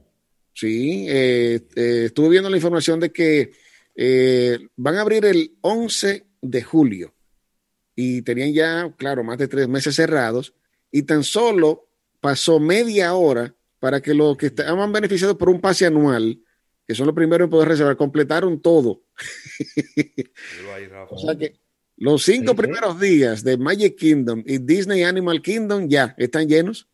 Sí, 0.53 1.05
eh, 1.09 1.61
eh, 1.75 2.03
estuve 2.05 2.29
viendo 2.29 2.49
la 2.49 2.57
información 2.57 2.99
de 2.99 3.11
que 3.11 3.51
van 4.75 4.95
a 4.95 5.01
abrir 5.01 5.25
el 5.25 5.55
11 5.61 6.25
de 6.41 6.61
julio 6.61 7.13
y 7.95 8.21
tenían 8.21 8.53
ya, 8.53 8.93
claro, 8.97 9.23
más 9.23 9.37
de 9.37 9.47
tres 9.47 9.67
meses 9.67 9.95
cerrados 9.95 10.53
y 10.91 11.03
tan 11.03 11.23
solo 11.23 11.87
pasó 12.21 12.59
media 12.59 13.13
hora 13.13 13.53
para 13.79 13.99
que 13.99 14.13
los 14.13 14.37
que 14.37 14.45
estaban 14.45 14.93
beneficiados 14.93 15.35
por 15.35 15.49
un 15.49 15.59
pase 15.59 15.85
anual 15.85 16.39
que 16.91 16.95
son 16.95 17.05
los 17.05 17.15
primeros 17.15 17.45
en 17.45 17.49
poder 17.49 17.69
reservar, 17.69 17.95
completaron 17.95 18.61
todo. 18.61 19.03
o 21.09 21.17
sea 21.17 21.35
que 21.37 21.59
los 21.95 22.23
cinco 22.23 22.53
primeros 22.53 22.99
días 22.99 23.45
de 23.45 23.57
Magic 23.57 23.95
Kingdom 23.95 24.43
y 24.45 24.57
Disney 24.57 25.03
Animal 25.03 25.41
Kingdom 25.41 25.87
ya 25.87 26.15
están 26.17 26.49
llenos. 26.49 26.89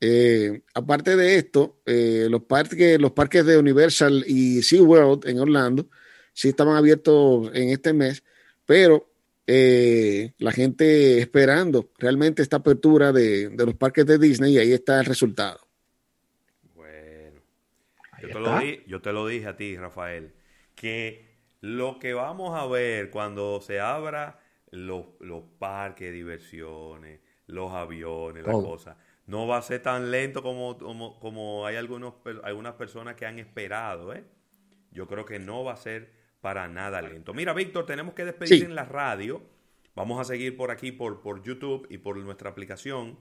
Eh, 0.00 0.60
aparte 0.74 1.16
de 1.16 1.36
esto, 1.36 1.80
eh, 1.86 2.26
los, 2.30 2.42
parques, 2.42 3.00
los 3.00 3.12
parques 3.12 3.46
de 3.46 3.56
Universal 3.56 4.24
y 4.26 4.62
SeaWorld 4.62 5.26
en 5.26 5.40
Orlando 5.40 5.88
sí 6.34 6.50
estaban 6.50 6.76
abiertos 6.76 7.50
en 7.54 7.70
este 7.70 7.92
mes, 7.92 8.22
pero 8.66 9.10
eh, 9.50 10.34
la 10.36 10.52
gente 10.52 11.18
esperando 11.18 11.88
realmente 11.96 12.42
esta 12.42 12.58
apertura 12.58 13.12
de, 13.12 13.50
los 13.56 13.74
parques 13.76 14.04
de 14.04 14.18
Disney 14.18 14.54
y 14.54 14.58
ahí 14.58 14.72
está 14.74 15.00
el 15.00 15.06
resultado. 15.06 15.58
Bueno, 16.74 17.40
yo 18.20 18.28
te, 18.28 18.84
yo 18.86 19.00
te, 19.00 19.10
lo 19.10 19.26
dije 19.26 19.46
a 19.46 19.56
ti, 19.56 19.74
Rafael, 19.78 20.34
que 20.74 21.24
lo 21.62 21.98
que 21.98 22.12
vamos 22.12 22.58
a 22.60 22.66
ver 22.66 23.08
cuando 23.08 23.62
se 23.62 23.80
abra 23.80 24.38
los, 24.70 25.06
parques 25.58 26.08
de 26.08 26.12
diversiones, 26.12 27.20
los 27.46 27.72
aviones, 27.72 28.46
las 28.46 28.54
cosas, 28.54 28.98
no 29.24 29.46
va 29.46 29.56
a 29.56 29.62
ser 29.62 29.80
tan 29.80 30.10
lento 30.10 30.42
como, 30.42 30.76
como, 31.20 31.64
hay 31.64 31.76
algunos, 31.76 32.16
algunas 32.42 32.74
personas 32.74 33.14
que 33.14 33.24
han 33.24 33.38
esperado. 33.38 34.12
¿eh? 34.12 34.24
Yo 34.92 35.06
creo 35.06 35.24
que 35.24 35.38
no 35.38 35.64
va 35.64 35.72
a 35.72 35.76
ser 35.76 36.17
para 36.40 36.68
nada 36.68 37.02
lento. 37.02 37.34
Mira, 37.34 37.52
Víctor, 37.52 37.86
tenemos 37.86 38.14
que 38.14 38.24
despedir 38.24 38.64
en 38.64 38.74
la 38.74 38.84
radio. 38.84 39.42
Vamos 39.94 40.20
a 40.20 40.24
seguir 40.24 40.56
por 40.56 40.70
aquí, 40.70 40.92
por, 40.92 41.20
por 41.20 41.42
YouTube 41.42 41.86
y 41.90 41.98
por 41.98 42.16
nuestra 42.18 42.50
aplicación. 42.50 43.18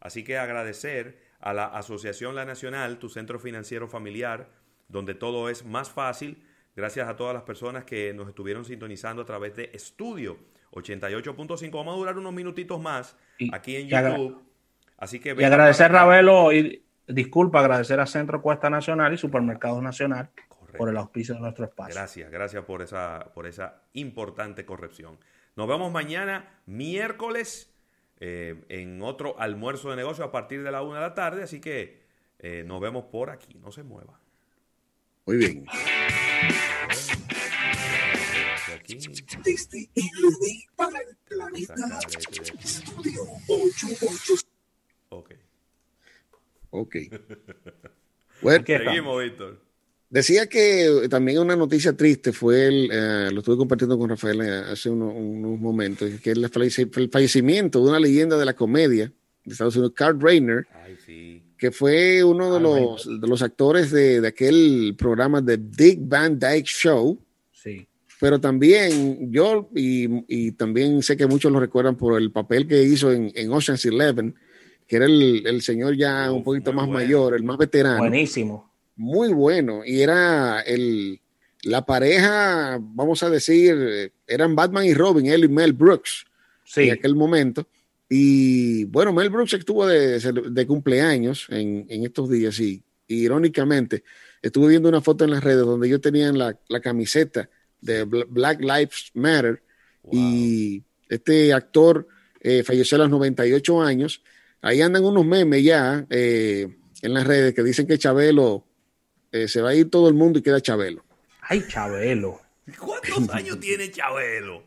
Así 0.00 0.24
que 0.24 0.38
agradecer 0.38 1.18
a 1.40 1.52
la 1.52 1.66
Asociación 1.66 2.34
La 2.34 2.44
Nacional, 2.44 2.98
tu 2.98 3.08
centro 3.08 3.38
financiero 3.38 3.88
familiar, 3.88 4.50
donde 4.88 5.14
todo 5.14 5.48
es 5.48 5.64
más 5.64 5.90
fácil 5.90 6.42
Gracias 6.76 7.08
a 7.08 7.16
todas 7.16 7.32
las 7.32 7.42
personas 7.42 7.84
que 7.84 8.12
nos 8.12 8.28
estuvieron 8.28 8.66
sintonizando 8.66 9.22
a 9.22 9.24
través 9.24 9.56
de 9.56 9.70
Estudio 9.72 10.36
88.5. 10.72 11.70
Vamos 11.72 11.94
a 11.94 11.96
durar 11.96 12.18
unos 12.18 12.34
minutitos 12.34 12.78
más 12.78 13.16
aquí 13.50 13.76
en 13.76 13.88
YouTube. 13.88 14.42
Así 14.98 15.18
que 15.18 15.34
y 15.38 15.42
agradecer, 15.42 15.90
Ravelo, 15.90 16.52
y 16.52 16.84
disculpa, 17.08 17.60
agradecer 17.60 17.98
a 17.98 18.04
Centro 18.04 18.42
Cuesta 18.42 18.68
Nacional 18.68 19.14
y 19.14 19.16
Supermercados 19.16 19.82
Nacional 19.82 20.28
por 20.76 20.88
el 20.88 20.96
auspicio 20.96 21.34
de 21.34 21.40
nuestro 21.40 21.64
espacio. 21.64 21.94
Gracias, 21.94 22.30
gracias 22.30 22.64
por 22.64 22.82
esa, 22.82 23.32
por 23.34 23.46
esa 23.46 23.82
importante 23.92 24.64
corrección. 24.64 25.18
Nos 25.56 25.68
vemos 25.68 25.90
mañana, 25.90 26.60
miércoles, 26.66 27.72
eh, 28.18 28.64
en 28.68 29.02
otro 29.02 29.38
almuerzo 29.38 29.90
de 29.90 29.96
negocio 29.96 30.24
a 30.24 30.32
partir 30.32 30.62
de 30.62 30.70
la 30.70 30.82
una 30.82 30.96
de 30.96 31.00
la 31.02 31.14
tarde. 31.14 31.42
Así 31.42 31.60
que 31.60 32.02
eh, 32.38 32.64
nos 32.66 32.80
vemos 32.80 33.04
por 33.04 33.30
aquí. 33.30 33.54
No 33.54 33.72
se 33.72 33.82
mueva. 33.82 34.20
Muy 35.26 35.36
bien. 35.38 35.66
Desde 39.44 39.90
LD 39.94 40.76
para 40.76 40.98
el 41.00 41.16
planeta 41.28 41.74
Estudio 42.62 43.22
88. 43.48 44.34
Ok. 45.10 45.34
Ok. 46.70 46.96
Bueno, 48.42 48.66
seguimos, 48.66 49.22
Víctor. 49.22 49.65
Decía 50.08 50.48
que 50.48 51.08
también 51.10 51.40
una 51.40 51.56
noticia 51.56 51.96
triste 51.96 52.32
fue, 52.32 52.66
el, 52.66 52.90
eh, 52.92 53.30
lo 53.32 53.40
estuve 53.40 53.56
compartiendo 53.56 53.98
con 53.98 54.08
Rafael 54.08 54.40
eh, 54.40 54.72
hace 54.72 54.88
unos, 54.88 55.14
momentos, 55.58 56.08
que 56.22 56.30
es 56.30 56.78
el 56.78 57.10
fallecimiento 57.10 57.82
de 57.82 57.90
una 57.90 58.00
leyenda 58.00 58.36
de 58.38 58.44
la 58.44 58.54
comedia 58.54 59.12
de 59.44 59.52
Estados 59.52 59.76
Unidos, 59.76 59.92
Carl 59.96 60.20
Reiner, 60.20 60.66
Ay, 60.84 60.96
sí 61.04 61.42
que 61.58 61.70
fue 61.70 62.22
uno 62.22 62.54
de, 62.54 62.60
los, 62.60 63.20
de 63.20 63.26
los 63.26 63.42
actores 63.42 63.90
de, 63.90 64.20
de, 64.20 64.28
aquel 64.28 64.94
programa 64.96 65.40
de 65.40 65.56
Dick 65.56 66.00
Van 66.02 66.38
Dyke 66.38 66.66
Show. 66.66 67.18
Sí. 67.52 67.86
Pero 68.20 68.40
también 68.40 69.30
yo, 69.30 69.68
y, 69.74 70.24
y, 70.28 70.52
también 70.52 71.02
sé 71.02 71.16
que 71.16 71.26
muchos 71.26 71.52
lo 71.52 71.60
recuerdan 71.60 71.96
por 71.96 72.20
el 72.20 72.30
papel 72.30 72.66
que 72.66 72.82
hizo 72.82 73.12
en, 73.12 73.30
en 73.34 73.52
Ocean's 73.52 73.84
Eleven, 73.84 74.34
que 74.86 74.96
era 74.96 75.06
el, 75.06 75.46
el 75.46 75.62
señor 75.62 75.96
ya 75.96 76.30
un 76.32 76.42
poquito 76.42 76.72
más 76.72 76.88
mayor, 76.88 77.34
el 77.34 77.42
más 77.42 77.58
veterano. 77.58 77.98
Buenísimo. 77.98 78.70
Muy 78.96 79.32
bueno. 79.32 79.82
Y 79.84 80.00
era 80.00 80.60
el, 80.60 81.20
la 81.62 81.84
pareja, 81.84 82.78
vamos 82.80 83.22
a 83.22 83.30
decir, 83.30 84.12
eran 84.26 84.56
Batman 84.56 84.84
y 84.84 84.94
Robin, 84.94 85.26
él 85.26 85.44
y 85.44 85.48
Mel 85.48 85.72
Brooks 85.72 86.24
sí. 86.64 86.82
en 86.82 86.92
aquel 86.92 87.14
momento. 87.14 87.66
Y 88.08 88.84
bueno, 88.84 89.12
Mel 89.12 89.30
Brooks 89.30 89.54
estuvo 89.54 89.86
de, 89.86 90.66
cumpleaños 90.66 91.46
en, 91.50 91.86
estos 91.88 92.30
días 92.30 92.58
y, 92.60 92.82
irónicamente 93.08 94.02
estuve 94.42 94.68
viendo 94.68 94.88
una 94.88 95.00
foto 95.00 95.24
en 95.24 95.30
las 95.30 95.42
redes 95.42 95.64
donde 95.64 95.88
yo 95.88 96.00
tenía 96.00 96.32
la, 96.32 96.58
la 96.68 96.80
camiseta 96.80 97.48
de 97.80 98.04
Black 98.04 98.60
Lives 98.60 99.10
Matter 99.14 99.62
y 100.10 100.82
este 101.08 101.52
actor 101.52 102.06
eh, 102.40 102.62
falleció 102.62 102.96
a 102.96 103.00
los 103.00 103.10
98 103.10 103.82
años. 103.82 104.22
Ahí 104.62 104.80
andan 104.80 105.04
unos 105.04 105.24
memes 105.24 105.62
ya 105.62 106.06
eh, 106.10 106.68
en 107.02 107.14
las 107.14 107.26
redes 107.26 107.54
que 107.54 107.62
dicen 107.62 107.86
que 107.86 107.98
Chabelo 107.98 108.66
eh, 109.42 109.48
se 109.48 109.60
va 109.62 109.70
a 109.70 109.74
ir 109.74 109.90
todo 109.90 110.08
el 110.08 110.14
mundo 110.14 110.38
y 110.38 110.42
queda 110.42 110.60
Chabelo. 110.60 111.04
Ay, 111.42 111.64
Chabelo. 111.68 112.40
¿Cuántos 112.78 113.28
años 113.34 113.60
tiene 113.60 113.90
Chabelo? 113.90 114.64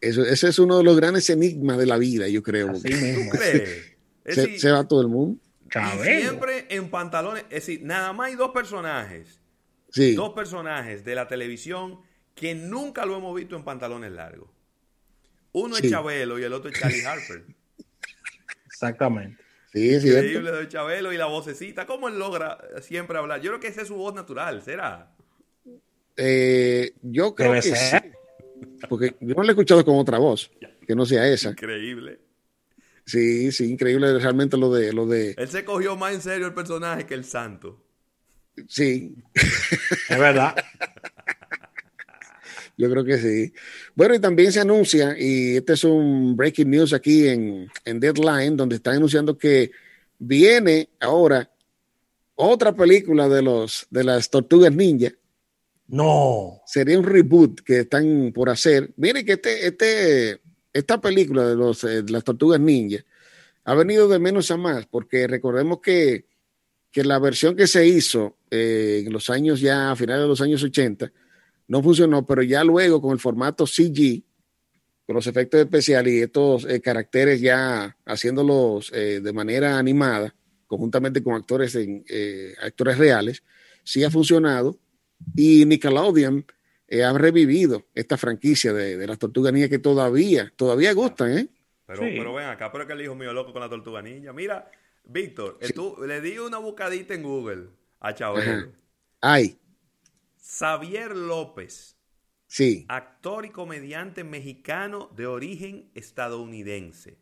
Eso, 0.00 0.24
ese 0.24 0.48
es 0.48 0.58
uno 0.58 0.78
de 0.78 0.84
los 0.84 0.96
grandes 0.96 1.28
enigmas 1.30 1.78
de 1.78 1.86
la 1.86 1.98
vida, 1.98 2.28
yo 2.28 2.42
creo. 2.42 2.72
Se, 4.24 4.70
va 4.70 4.86
todo 4.86 5.00
el 5.02 5.08
mundo. 5.08 5.40
siempre 6.02 6.66
en 6.70 6.90
pantalones. 6.90 7.44
Es 7.44 7.66
decir, 7.66 7.82
nada 7.82 8.12
más 8.12 8.28
hay 8.28 8.36
dos 8.36 8.50
personajes. 8.52 9.40
Sí. 9.90 10.14
Dos 10.14 10.32
personajes 10.32 11.04
de 11.04 11.14
la 11.14 11.26
televisión 11.28 12.00
que 12.34 12.54
nunca 12.54 13.04
lo 13.04 13.16
hemos 13.16 13.34
visto 13.34 13.56
en 13.56 13.64
pantalones 13.64 14.12
largos. 14.12 14.48
Uno 15.52 15.76
es 15.76 15.90
Chabelo 15.90 16.38
y 16.38 16.44
el 16.44 16.52
otro 16.52 16.70
es 16.70 16.78
Charlie 16.78 17.04
Harper. 17.04 17.44
Exactamente. 18.66 19.42
Sí, 19.72 19.94
Increíble 19.94 20.52
de 20.52 20.68
Chabelo 20.68 21.12
y 21.12 21.16
la 21.16 21.26
vocecita. 21.26 21.86
¿Cómo 21.86 22.08
él 22.08 22.18
logra 22.18 22.58
siempre 22.82 23.16
hablar? 23.16 23.40
Yo 23.40 23.50
creo 23.52 23.60
que 23.60 23.68
esa 23.68 23.82
es 23.82 23.88
su 23.88 23.94
voz 23.94 24.14
natural, 24.14 24.62
¿será? 24.62 25.14
Eh, 26.16 26.92
yo 27.02 27.34
creo 27.34 27.54
que 27.54 27.62
sí. 27.62 27.72
Porque 28.88 29.16
yo 29.20 29.34
no 29.34 29.42
lo 29.42 29.48
he 29.48 29.52
escuchado 29.52 29.84
con 29.84 29.96
otra 29.96 30.18
voz, 30.18 30.50
que 30.86 30.94
no 30.94 31.06
sea 31.06 31.26
esa. 31.26 31.50
Increíble. 31.50 32.20
Sí, 33.06 33.50
sí, 33.50 33.70
increíble 33.70 34.18
realmente 34.18 34.56
lo 34.56 34.72
de, 34.72 34.92
lo 34.92 35.06
de... 35.06 35.34
Él 35.36 35.48
se 35.48 35.64
cogió 35.64 35.96
más 35.96 36.14
en 36.14 36.20
serio 36.20 36.46
el 36.46 36.54
personaje 36.54 37.06
que 37.06 37.14
el 37.14 37.24
santo. 37.24 37.82
Sí. 38.68 39.14
Es 39.34 40.18
verdad. 40.18 40.54
Yo 42.82 42.90
creo 42.90 43.04
que 43.04 43.18
sí. 43.18 43.52
Bueno, 43.94 44.14
y 44.14 44.18
también 44.18 44.50
se 44.50 44.60
anuncia, 44.60 45.14
y 45.18 45.56
este 45.56 45.74
es 45.74 45.84
un 45.84 46.36
breaking 46.36 46.70
news 46.70 46.92
aquí 46.92 47.28
en, 47.28 47.68
en 47.84 48.00
Deadline, 48.00 48.56
donde 48.56 48.76
están 48.76 48.96
anunciando 48.96 49.38
que 49.38 49.70
viene 50.18 50.88
ahora 51.00 51.48
otra 52.34 52.74
película 52.74 53.28
de 53.28 53.42
los 53.42 53.86
de 53.90 54.04
las 54.04 54.30
tortugas 54.30 54.72
ninja 54.72 55.12
no. 55.92 56.62
Sería 56.64 56.98
un 56.98 57.04
reboot 57.04 57.60
que 57.60 57.80
están 57.80 58.32
por 58.32 58.48
hacer. 58.48 58.94
Mire 58.96 59.26
que 59.26 59.32
este, 59.32 59.66
este, 59.66 60.40
esta 60.72 60.98
película 60.98 61.46
de, 61.46 61.54
los, 61.54 61.84
eh, 61.84 62.02
las 62.08 62.24
tortugas 62.24 62.58
ninja 62.58 63.04
ha 63.64 63.74
venido 63.74 64.08
de 64.08 64.18
menos 64.18 64.50
a 64.50 64.56
más, 64.56 64.86
porque 64.86 65.26
recordemos 65.26 65.80
que, 65.80 66.24
que 66.90 67.04
la 67.04 67.18
versión 67.18 67.54
que 67.54 67.66
se 67.66 67.86
hizo 67.86 68.38
eh, 68.50 69.02
en 69.06 69.12
los 69.12 69.28
años 69.28 69.60
ya, 69.60 69.90
a 69.90 69.96
finales 69.96 70.22
de 70.22 70.28
los 70.28 70.40
años 70.40 70.62
80, 70.62 71.12
no 71.72 71.82
funcionó, 71.82 72.26
pero 72.26 72.42
ya 72.42 72.62
luego 72.62 73.00
con 73.00 73.12
el 73.12 73.18
formato 73.18 73.66
CG, 73.66 74.22
con 75.06 75.16
los 75.16 75.26
efectos 75.26 75.58
especiales 75.58 76.12
y 76.12 76.20
estos 76.20 76.66
eh, 76.66 76.82
caracteres 76.82 77.40
ya 77.40 77.96
haciéndolos 78.04 78.90
de 78.90 79.32
manera 79.32 79.78
animada, 79.78 80.34
conjuntamente 80.66 81.22
con 81.22 81.34
actores, 81.34 81.74
en, 81.76 82.04
actores 82.60 82.98
reales, 82.98 83.42
sí 83.84 84.04
ha 84.04 84.10
funcionado 84.10 84.78
y 85.34 85.64
Nickelodeon 85.64 86.44
eh, 86.88 87.02
ha 87.04 87.12
revivido 87.14 87.86
esta 87.94 88.18
franquicia 88.18 88.74
de, 88.74 88.98
de 88.98 89.06
las 89.06 89.18
tortugas 89.18 89.50
ninja 89.50 89.70
que 89.70 89.78
todavía, 89.78 90.52
todavía 90.56 90.92
gustan, 90.92 91.38
¿eh? 91.38 91.48
Pero, 91.86 92.02
pero 92.02 92.34
ven 92.34 92.46
acá, 92.46 92.70
pero 92.70 92.84
es 92.84 92.88
que 92.88 92.92
el 92.92 93.00
hijo 93.00 93.14
mío 93.14 93.32
loco 93.32 93.52
con 93.52 93.62
la 93.62 93.70
tortuga 93.70 94.02
ninja. 94.02 94.32
Mira, 94.34 94.70
Víctor, 95.04 95.58
le 96.06 96.20
di 96.20 96.36
una 96.36 96.58
buscadita 96.58 97.14
en 97.14 97.22
Google 97.22 97.68
a 98.00 98.14
Chabelo. 98.14 98.72
Ay. 99.22 99.58
Xavier 100.42 101.16
López. 101.16 101.96
Sí. 102.48 102.84
Actor 102.88 103.46
y 103.46 103.50
comediante 103.50 104.24
mexicano 104.24 105.08
de 105.16 105.26
origen 105.26 105.90
estadounidense. 105.94 107.18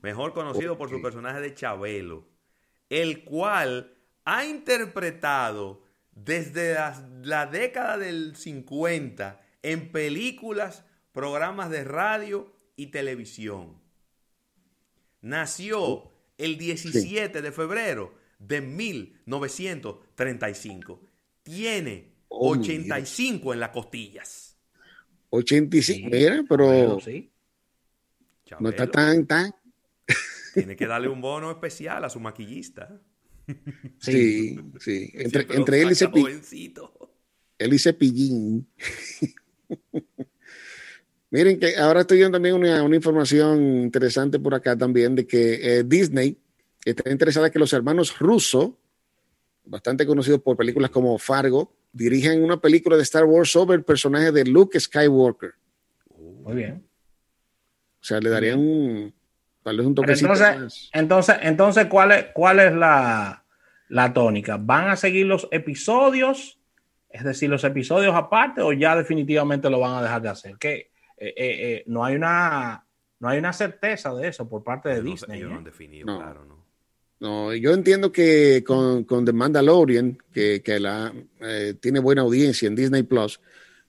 Mejor 0.00 0.32
conocido 0.32 0.78
por 0.78 0.88
su 0.88 1.02
personaje 1.02 1.40
de 1.40 1.52
Chabelo. 1.54 2.28
El 2.88 3.24
cual 3.24 3.98
ha 4.24 4.46
interpretado 4.46 5.82
desde 6.12 6.76
la, 7.22 7.46
década 7.46 7.98
del 7.98 8.36
50 8.36 9.42
en 9.62 9.90
películas, 9.90 10.84
programas 11.12 11.70
de 11.70 11.82
radio 11.84 12.54
y 12.76 12.86
televisión. 12.86 13.82
Nació 15.20 16.10
el 16.38 16.56
17 16.56 17.42
de 17.42 17.52
febrero 17.52 18.14
de 18.38 18.60
1935. 18.60 21.00
tiene 21.42 22.13
85 22.38 23.52
en 23.52 23.60
las 23.60 23.70
costillas. 23.70 24.56
85, 25.30 26.08
mira, 26.10 26.44
pero 26.48 26.98
no 28.60 28.68
está 28.68 28.90
tan, 28.90 29.26
tan. 29.26 29.54
Tiene 30.54 30.76
que 30.76 30.86
darle 30.86 31.08
un 31.08 31.20
bono 31.20 31.50
especial 31.50 32.04
a 32.04 32.10
su 32.10 32.20
maquillista. 32.20 33.00
Sí, 33.98 34.56
sí. 34.78 35.10
Entre, 35.14 35.46
entre 35.54 35.82
él 35.82 35.90
y 35.90 35.94
Cepillín. 35.94 36.40
Él 37.58 37.72
y 37.72 37.78
Cepillín. 37.78 38.68
Miren 41.30 41.58
que 41.58 41.76
ahora 41.76 42.02
estoy 42.02 42.18
viendo 42.18 42.36
también 42.36 42.54
una, 42.54 42.94
información 42.94 43.82
interesante 43.82 44.38
por 44.38 44.54
acá 44.54 44.76
también 44.76 45.16
de 45.16 45.26
que 45.26 45.78
eh, 45.78 45.82
Disney 45.84 46.38
está 46.84 47.10
interesada 47.10 47.48
en 47.48 47.52
que 47.52 47.58
los 47.58 47.72
hermanos 47.72 48.16
Russo, 48.20 48.78
bastante 49.64 50.06
conocidos 50.06 50.40
por 50.42 50.56
películas 50.56 50.90
como 50.90 51.18
Fargo, 51.18 51.74
dirigen 51.94 52.42
una 52.42 52.60
película 52.60 52.96
de 52.96 53.04
Star 53.04 53.24
Wars 53.24 53.50
sobre 53.50 53.76
el 53.76 53.84
personaje 53.84 54.32
de 54.32 54.44
Luke 54.44 54.78
Skywalker. 54.78 55.54
Muy 56.18 56.54
bien. 56.54 56.84
O 58.00 58.04
sea, 58.04 58.20
le 58.20 58.28
darían 58.28 58.58
un, 58.58 59.14
tal 59.62 59.78
vez 59.78 59.86
un 59.86 59.94
toquecito 59.94 60.32
entonces, 60.32 60.90
entonces, 60.92 61.36
entonces, 61.40 61.86
¿cuál 61.86 62.12
es, 62.12 62.26
cuál 62.34 62.60
es 62.60 62.74
la, 62.74 63.44
la 63.88 64.12
tónica? 64.12 64.58
¿Van 64.60 64.88
a 64.88 64.96
seguir 64.96 65.24
los 65.24 65.48
episodios? 65.50 66.58
Es 67.08 67.22
decir, 67.22 67.48
los 67.48 67.62
episodios 67.64 68.14
aparte 68.14 68.60
o 68.60 68.72
ya 68.72 68.96
definitivamente 68.96 69.70
lo 69.70 69.78
van 69.78 69.94
a 69.94 70.02
dejar 70.02 70.20
de 70.20 70.28
hacer. 70.28 70.58
Que 70.58 70.74
eh, 71.16 71.28
eh, 71.28 71.32
eh, 71.36 71.84
no 71.86 72.04
hay 72.04 72.16
una 72.16 72.84
no 73.20 73.28
hay 73.28 73.38
una 73.38 73.52
certeza 73.52 74.12
de 74.12 74.28
eso 74.28 74.48
por 74.48 74.64
parte 74.64 74.88
de 74.88 75.00
Disney. 75.00 75.40
no 75.42 75.54
han 75.54 75.64
definido, 75.64 76.06
claro, 76.18 76.44
¿no? 76.44 76.63
No, 77.24 77.54
yo 77.54 77.72
entiendo 77.72 78.12
que 78.12 78.62
con, 78.62 79.04
con 79.04 79.24
The 79.24 79.32
Mandalorian, 79.32 80.18
que, 80.30 80.62
que 80.62 80.78
la, 80.78 81.10
tiene 81.80 81.98
buena 82.00 82.20
audiencia 82.20 82.68
en 82.68 82.74
Disney 82.74 83.02
Plus, 83.02 83.40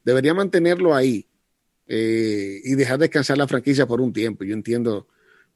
debería 0.05 0.33
mantenerlo 0.33 0.95
ahí 0.95 1.27
y 1.85 2.75
dejar 2.75 2.97
descansar 2.97 3.37
la 3.37 3.47
franquicia 3.47 3.85
por 3.85 3.99
un 3.99 4.13
tiempo. 4.13 4.45
Yo 4.45 4.53
entiendo, 4.53 5.07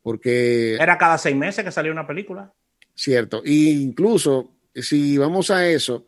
porque. 0.03 0.75
Era 0.75 0.97
cada 0.97 1.17
seis 1.17 1.37
meses 1.37 1.63
que 1.63 1.71
salía 1.71 1.93
una 1.93 2.05
película. 2.05 2.53
Cierto. 2.93 3.41
E 3.45 3.53
incluso, 3.53 4.51
si 4.75 5.17
vamos 5.17 5.49
a 5.49 5.65
eso, 5.69 6.05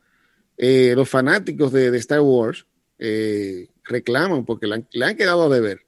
los 0.58 1.08
fanáticos 1.08 1.72
de, 1.72 1.90
de 1.90 1.98
Star 2.00 2.20
Wars 2.20 2.66
eh, 3.04 3.70
reclaman 3.84 4.46
porque 4.46 4.68
le 4.68 5.06
han, 5.06 5.18
quedado 5.18 5.46
a 5.46 5.50
deber 5.50 5.82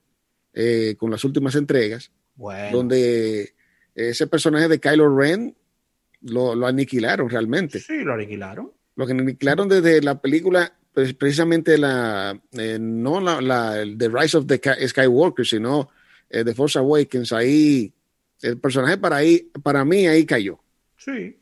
eh, 0.53 0.95
con 0.97 1.11
las 1.11 1.23
últimas 1.23 1.53
entregas, 1.53 2.11
donde 2.71 3.53
ese 3.93 4.25
personaje 4.25 4.67
de 4.67 4.79
Kylo 4.79 5.15
Ren 5.15 5.55
lo, 6.23 6.65
aniquilaron 6.65 7.29
realmente. 7.29 7.79
Sí, 7.79 7.99
lo 8.03 8.13
aniquilaron. 8.13 8.71
Lo 8.95 9.05
que 9.05 9.13
aniquilaron 9.13 9.67
desde 9.67 10.01
la 10.01 10.21
película, 10.21 10.73
pues, 10.93 11.13
precisamente 11.13 11.77
la, 11.77 12.39
eh, 12.51 12.77
no 12.79 13.19
la, 13.19 13.83
The 13.97 14.09
Rise 14.09 14.37
of 14.37 14.47
the 14.47 14.59
Skywalker, 14.87 15.45
sino 15.45 15.89
The 16.29 16.53
Force 16.55 16.79
Awakens, 16.79 17.31
ahí, 17.31 17.93
el 18.41 18.57
personaje 18.57 18.97
para, 18.97 19.17
ahí, 19.17 19.51
para 19.61 19.85
mí 19.85 20.07
ahí 20.07 20.25
cayó. 20.25 20.59
Sí. 20.97 21.37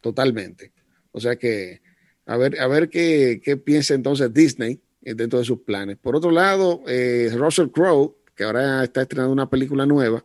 Totalmente. 0.00 0.72
O 1.12 1.20
sea 1.20 1.36
que, 1.36 1.80
a 2.26 2.36
ver, 2.36 2.58
a 2.60 2.66
ver 2.66 2.88
qué, 2.88 3.40
qué 3.42 3.56
piensa 3.56 3.94
entonces 3.94 4.32
Disney 4.34 4.80
eh, 5.02 5.14
dentro 5.14 5.38
de 5.38 5.44
sus 5.44 5.60
planes. 5.60 5.98
Por 5.98 6.16
otro 6.16 6.30
lado, 6.30 6.82
eh, 6.86 7.30
Russell 7.34 7.68
Crowe, 7.68 8.16
que 8.34 8.44
ahora 8.44 8.84
está 8.84 9.02
estrenando 9.02 9.32
una 9.32 9.50
película 9.50 9.84
nueva, 9.84 10.24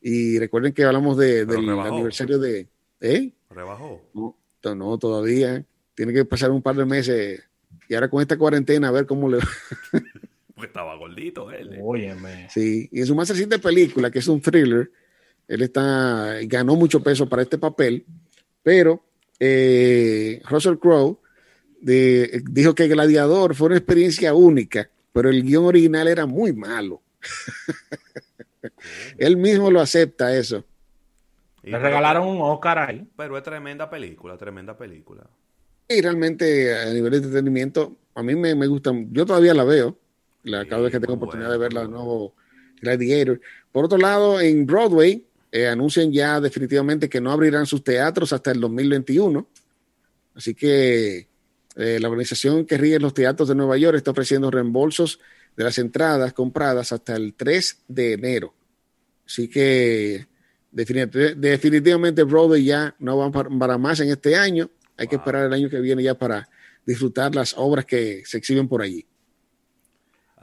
y 0.00 0.38
recuerden 0.38 0.72
que 0.72 0.84
hablamos 0.84 1.16
de, 1.16 1.46
del 1.46 1.68
aniversario 1.68 2.38
de... 2.38 2.68
¿Eh? 3.00 3.32
¿Rebajó? 3.50 4.00
No, 4.14 4.36
no, 4.74 4.98
todavía. 4.98 5.64
Tiene 5.94 6.12
que 6.12 6.24
pasar 6.24 6.50
un 6.50 6.62
par 6.62 6.76
de 6.76 6.84
meses. 6.84 7.42
Y 7.88 7.94
ahora 7.94 8.08
con 8.08 8.20
esta 8.20 8.36
cuarentena, 8.36 8.88
a 8.88 8.92
ver 8.92 9.06
cómo 9.06 9.28
le 9.28 9.38
va. 9.38 9.48
pues 10.54 10.68
estaba 10.68 10.96
gordito 10.96 11.50
él. 11.50 11.78
Óyeme. 11.82 12.48
Sí, 12.50 12.88
y 12.90 13.00
en 13.00 13.06
su 13.06 13.14
más 13.14 13.28
reciente 13.28 13.58
película, 13.58 14.10
que 14.10 14.20
es 14.20 14.28
un 14.28 14.40
thriller, 14.40 14.90
él 15.46 15.62
está 15.62 16.38
ganó 16.44 16.76
mucho 16.76 17.02
peso 17.02 17.28
para 17.28 17.42
este 17.42 17.58
papel, 17.58 18.04
pero 18.62 19.04
eh, 19.38 20.40
Russell 20.48 20.78
Crowe 20.78 21.18
dijo 21.80 22.74
que 22.74 22.88
Gladiador 22.88 23.54
fue 23.54 23.66
una 23.66 23.76
experiencia 23.76 24.32
única, 24.32 24.88
pero 25.12 25.28
el 25.28 25.42
guion 25.42 25.66
original 25.66 26.08
era 26.08 26.26
muy 26.26 26.52
malo. 26.52 27.02
Él 29.18 29.36
mismo 29.36 29.70
lo 29.70 29.80
acepta 29.80 30.34
eso. 30.36 30.64
Le 31.64 31.78
regalaron 31.78 32.28
un 32.28 32.40
Oscar 32.42 32.78
ahí. 32.78 33.08
Pero 33.16 33.36
es 33.36 33.42
tremenda 33.42 33.88
película, 33.88 34.36
tremenda 34.36 34.76
película. 34.76 35.24
Y 35.88 36.00
realmente 36.00 36.74
a 36.74 36.92
nivel 36.92 37.10
de 37.10 37.16
entretenimiento, 37.18 37.96
a 38.14 38.22
mí 38.22 38.34
me, 38.34 38.66
gusta, 38.66 38.92
yo 39.10 39.26
todavía 39.26 39.54
la 39.54 39.64
veo, 39.64 39.98
la, 40.42 40.66
cada 40.66 40.82
vez 40.82 40.92
que 40.92 41.00
tengo 41.00 41.14
oportunidad 41.14 41.50
de 41.50 41.58
ver 41.58 41.72
la 41.72 41.84
nuevo 41.84 42.34
Gladiator. 42.80 43.40
Por 43.72 43.86
otro 43.86 43.98
lado, 43.98 44.40
en 44.40 44.66
Broadway 44.66 45.26
eh, 45.52 45.68
anuncian 45.68 46.12
ya 46.12 46.40
definitivamente 46.40 47.08
que 47.08 47.20
no 47.20 47.30
abrirán 47.30 47.66
sus 47.66 47.82
teatros 47.82 48.32
hasta 48.32 48.50
el 48.50 48.60
2021. 48.60 49.46
Así 50.34 50.54
que 50.54 51.28
eh, 51.76 51.98
la 52.00 52.08
organización 52.08 52.66
que 52.66 52.78
rige 52.78 52.98
los 52.98 53.14
teatros 53.14 53.48
de 53.48 53.54
Nueva 53.54 53.76
York 53.76 53.96
está 53.96 54.10
ofreciendo 54.10 54.50
reembolsos 54.50 55.20
de 55.56 55.64
las 55.64 55.78
entradas 55.78 56.32
compradas 56.32 56.92
hasta 56.92 57.14
el 57.16 57.34
3 57.34 57.84
de 57.88 58.12
enero. 58.14 58.54
Así 59.26 59.48
que 59.48 60.26
definitivamente 60.74 62.24
Broadway 62.24 62.64
ya 62.64 62.94
no 62.98 63.18
va 63.18 63.30
para 63.30 63.78
más 63.78 64.00
en 64.00 64.10
este 64.10 64.36
año. 64.36 64.68
Hay 64.96 65.06
que 65.06 65.16
esperar 65.16 65.46
el 65.46 65.52
año 65.52 65.70
que 65.70 65.80
viene 65.80 66.02
ya 66.02 66.14
para 66.14 66.48
disfrutar 66.84 67.34
las 67.34 67.54
obras 67.56 67.84
que 67.84 68.22
se 68.24 68.38
exhiben 68.38 68.68
por 68.68 68.82
allí. 68.82 69.06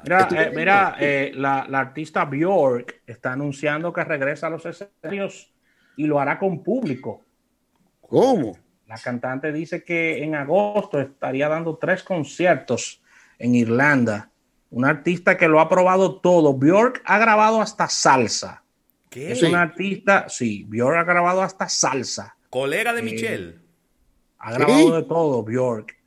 Mira, 0.04 0.96
eh, 1.00 1.30
eh, 1.30 1.32
la, 1.36 1.67
la, 1.70 1.80
artista 1.80 2.26
Bjork 2.26 3.04
está 3.06 3.34
anunciando 3.34 3.94
que 3.94 4.04
regresa 4.04 4.48
a 4.48 4.50
los 4.50 4.65
escenarios 4.65 5.54
y 5.96 6.08
lo 6.08 6.20
hará 6.20 6.39
con 6.39 6.63
público. 6.63 7.24
¿Cómo? 8.02 8.58
La 8.88 8.98
cantante 8.98 9.52
dice 9.52 9.84
que 9.84 10.24
en 10.24 10.34
agosto 10.34 11.00
estaría 11.00 11.48
dando 11.48 11.78
tres 11.78 12.04
conciertos 12.04 13.02
en 13.38 13.56
Irlanda. 13.56 14.32
Un 14.72 14.86
artista 14.86 15.38
que 15.38 15.48
lo 15.48 15.60
ha 15.60 15.70
probado 15.70 16.20
todo. 16.20 16.54
Björk 16.54 17.02
ha 17.06 17.20
grabado 17.20 17.62
hasta 17.62 17.88
salsa. 17.88 18.63
¿Qué? 19.12 19.34
Es 19.34 19.43
un 19.43 19.56
artista, 19.56 20.30
sí, 20.30 20.63
Björk 20.69 20.97
ha 20.97 21.04
grabado 21.04 21.41
hasta 21.41 21.67
salsa. 21.67 22.38
Colega 22.50 22.93
de 22.93 23.02
eh, 23.02 23.04
Michelle. 23.04 23.60
Ha 24.39 24.54
grabado 24.54 24.95
de 24.95 25.04
todo, 25.04 25.43
Björk. 25.43 25.97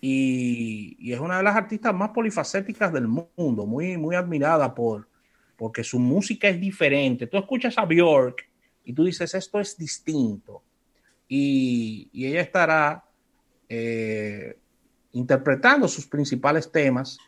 Y, 0.00 1.12
es 1.12 1.20
una 1.20 1.36
de 1.36 1.42
las 1.42 1.56
artistas 1.56 1.94
más 1.94 2.10
polifacéticas 2.10 2.90
del 2.90 3.06
mundo, 3.06 3.66
muy, 3.66 3.98
muy 3.98 4.16
admirada 4.16 4.74
por, 4.74 5.06
porque 5.56 5.84
su 5.84 5.98
música 5.98 6.48
es 6.48 6.58
diferente. 6.58 7.26
Tú 7.26 7.36
escuchas 7.36 7.76
a 7.76 7.84
Björk 7.84 8.48
y 8.82 8.94
tú 8.94 9.04
dices, 9.04 9.34
esto 9.34 9.60
es 9.60 9.76
distinto 9.76 10.62
y, 11.28 12.10
ella 12.14 12.40
estará 12.40 13.04
eh, 13.68 14.56
interpretando 15.12 15.86
sus 15.86 16.06
principales 16.06 16.72
temas 16.72 17.18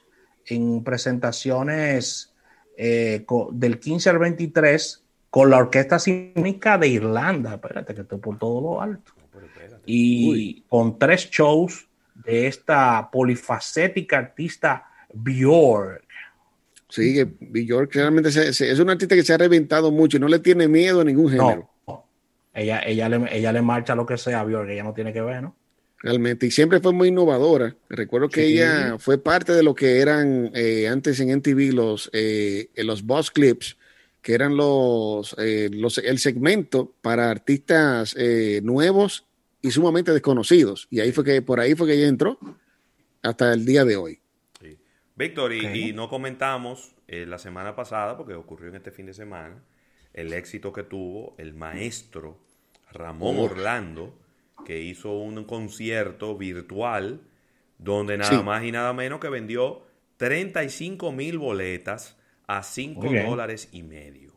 en 0.47 0.83
presentaciones 0.83 2.33
eh, 2.79 3.27
del 3.53 3.79
15 3.79 4.11
al 4.11 4.19
23 4.19 5.06
con 5.37 5.51
la 5.51 5.59
Orquesta 5.59 5.99
Sinfónica 5.99 6.79
de 6.79 6.89
Irlanda. 6.89 7.57
Espérate, 7.57 7.95
que 7.95 8.01
estoy 8.01 8.19
por 8.19 8.39
todo 8.39 8.59
lo 8.63 8.81
alto. 8.81 9.13
Y 9.85 10.63
con 10.63 10.99
tres 10.99 11.29
shows 11.31 11.87
de 12.15 12.47
esta 12.47 13.11
polifacética 13.13 14.17
artista 14.17 14.87
Björk. 15.13 16.07
Sí, 16.89 17.23
Björk 17.23 17.93
realmente 17.93 18.31
es 18.31 18.81
un 18.81 18.89
artista 18.89 19.15
que 19.15 19.23
se 19.23 19.35
ha 19.35 19.37
reventado 19.37 19.91
mucho 19.91 20.17
y 20.17 20.21
no 20.21 20.29
le 20.29 20.39
tiene 20.39 20.69
miedo 20.69 21.03
a 21.03 21.05
ningún 21.05 21.31
género 21.31 21.69
ella, 22.55 22.81
ella, 22.87 23.11
le, 23.11 23.37
ella 23.37 23.53
le 23.53 23.61
marcha 23.61 23.95
lo 23.95 24.07
que 24.07 24.17
sea 24.17 24.41
a 24.41 24.45
Björk, 24.45 24.71
ella 24.71 24.85
no 24.85 24.95
tiene 24.95 25.13
que 25.13 25.21
ver, 25.21 25.43
¿no? 25.43 25.55
Realmente, 25.99 26.47
y 26.47 26.51
siempre 26.51 26.81
fue 26.81 26.95
muy 26.95 27.09
innovadora. 27.09 27.77
Recuerdo 27.91 28.31
que 28.31 28.47
ella 28.47 28.97
fue 28.99 29.19
parte 29.19 29.53
de 29.53 29.63
lo 29.63 29.75
que 29.75 30.01
eran 30.01 30.51
eh, 30.55 30.89
antes 30.89 31.21
en 31.21 31.29
NTV 31.29 31.75
los, 31.75 32.09
eh, 32.15 32.71
los 32.77 33.03
Boss 33.03 33.31
Clips, 33.31 33.77
que 34.27 34.35
eran 34.35 34.57
los, 34.57 35.37
eh, 35.39 35.71
los 35.73 35.99
el 35.99 36.19
segmento 36.19 36.97
para 37.01 37.31
artistas 37.31 38.17
nuevos 38.61 39.25
y 39.63 39.71
sumamente 39.71 40.11
desconocidos. 40.13 40.89
Y 40.91 40.99
ahí 40.99 41.13
fue 41.13 41.23
que, 41.23 41.43
por 41.43 41.61
ahí 41.61 41.77
fue 41.77 41.87
que 41.87 41.93
ella 41.93 42.09
entró 42.09 42.37
hasta 43.23 43.53
el 43.53 43.65
día 43.65 43.85
de 43.85 43.95
hoy. 43.95 44.19
Víctor, 45.15 45.53
y, 45.53 45.65
y, 45.65 45.93
no 45.93 46.09
comentamos 46.09 46.97
la 47.07 47.39
semana 47.39 47.77
pasada, 47.77 48.17
porque 48.17 48.35
ocurrió 48.35 48.69
en 48.71 48.75
este 48.75 48.91
fin 48.91 49.07
de 49.07 49.15
semana, 49.15 49.63
el 50.13 50.33
éxito 50.33 50.73
que 50.73 50.83
tuvo 50.83 51.37
el 51.39 51.55
maestro 51.55 52.37
Ramón 52.91 53.39
Orlando, 53.39 54.13
que 54.65 54.83
hizo 54.83 55.13
un 55.13 55.45
concierto 55.45 56.37
virtual 56.37 57.21
donde 57.79 58.19
nada 58.19 58.43
más 58.43 58.65
y 58.65 58.73
nada 58.73 58.93
menos 58.93 59.21
que 59.21 59.29
vendió 59.29 59.83
35 60.17 61.13
mil 61.13 61.39
boletas 61.39 62.17
a 62.47 62.63
5 62.63 63.07
dólares 63.27 63.69
y 63.73 63.83
medio. 63.83 64.33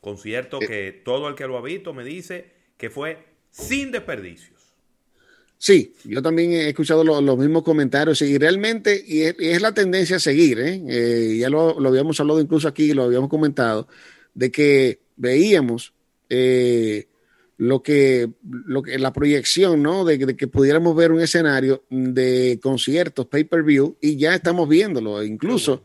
Concierto 0.00 0.60
eh. 0.62 0.66
que 0.66 0.92
todo 0.92 1.28
el 1.28 1.34
que 1.34 1.46
lo 1.46 1.56
ha 1.56 1.62
visto 1.62 1.94
me 1.94 2.04
dice 2.04 2.52
que 2.76 2.90
fue 2.90 3.18
sin 3.50 3.90
desperdicios. 3.90 4.54
Sí, 5.56 5.94
yo 6.04 6.20
también 6.20 6.52
he 6.52 6.68
escuchado 6.68 7.04
los 7.04 7.38
mismos 7.38 7.62
comentarios 7.62 8.20
y 8.20 8.36
realmente 8.36 9.02
y 9.06 9.22
es, 9.22 9.62
la 9.62 9.72
tendencia 9.72 10.16
a 10.16 10.20
seguir, 10.20 10.58
¿eh? 10.60 10.82
eh 10.88 11.36
ya 11.38 11.48
lo, 11.48 11.78
habíamos 11.86 12.20
hablado 12.20 12.40
incluso 12.40 12.68
aquí, 12.68 12.92
lo 12.92 13.04
habíamos 13.04 13.30
comentado, 13.30 13.88
de 14.34 14.50
que 14.50 14.98
veíamos 15.16 15.94
eh, 16.28 17.06
lo, 17.56 17.82
que, 17.82 18.28
lo 18.42 18.82
que 18.82 18.98
la 18.98 19.12
proyección, 19.12 19.82
¿no? 19.82 20.04
De, 20.04 20.36
que 20.36 20.48
pudiéramos 20.48 20.94
ver 20.96 21.12
un 21.12 21.20
escenario 21.22 21.84
de 21.88 22.58
conciertos, 22.62 23.26
pay-per-view, 23.26 23.96
y 24.02 24.16
ya 24.16 24.34
estamos 24.34 24.68
viéndolo, 24.68 25.22
incluso. 25.22 25.84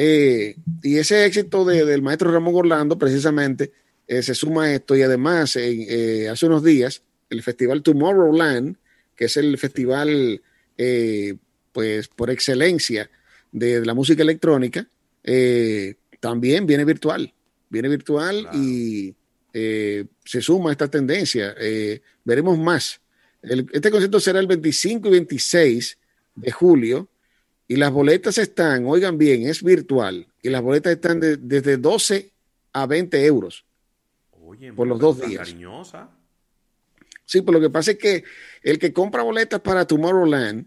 Eh, 0.00 0.54
y 0.82 0.98
ese 0.98 1.26
éxito 1.26 1.64
del 1.64 2.02
maestro 2.02 2.30
Ramón 2.30 2.54
Orlando, 2.54 2.96
precisamente, 2.96 3.72
se 4.06 4.34
suma 4.34 4.64
a 4.64 4.74
esto, 4.74 4.96
y 4.96 5.02
además, 5.02 5.56
hace 5.56 6.46
unos 6.46 6.62
días, 6.62 7.02
el 7.30 7.42
festival 7.42 7.82
Tomorrowland, 7.82 8.76
que 9.16 9.26
es 9.26 9.36
el 9.36 9.58
festival, 9.58 10.40
eh, 10.76 11.34
pues, 11.72 12.08
por 12.08 12.30
excelencia 12.30 13.10
de, 13.52 13.84
la 13.84 13.94
música 13.94 14.22
electrónica, 14.22 14.88
eh, 15.24 15.96
también 16.20 16.66
viene 16.66 16.84
virtual. 16.84 17.34
Viene 17.68 17.88
virtual 17.88 18.48
y 18.54 19.14
eh, 19.52 20.04
se 20.24 20.40
suma 20.40 20.70
a 20.70 20.72
esta 20.72 20.88
tendencia. 20.88 21.54
veremos 22.24 22.58
más. 22.58 23.00
este 23.42 23.90
concierto 23.90 24.20
será 24.20 24.40
el 24.40 24.46
25 24.46 25.08
y 25.08 25.10
26 25.10 25.98
de 26.36 26.52
julio 26.52 27.08
y 27.68 27.76
las 27.76 27.92
boletas 27.92 28.38
están, 28.38 28.86
oigan 28.86 29.18
bien, 29.18 29.46
es 29.46 29.62
virtual 29.62 30.26
y 30.42 30.48
las 30.48 30.62
boletas 30.62 30.94
están 30.94 31.20
desde 31.20 31.76
12 31.76 32.32
a 32.72 32.86
20 32.86 33.24
euros 33.26 33.64
por 34.74 34.88
los 34.88 34.98
dos 34.98 35.20
días. 35.20 35.48
Cariñosa. 35.48 36.08
Sí, 37.26 37.42
pues 37.42 37.52
lo 37.52 37.60
que 37.60 37.68
pasa 37.68 37.90
es 37.90 37.98
que 37.98 38.24
el 38.62 38.78
que 38.78 38.92
compra 38.92 39.22
boletas 39.22 39.60
para 39.60 39.86
Tomorrowland, 39.86 40.64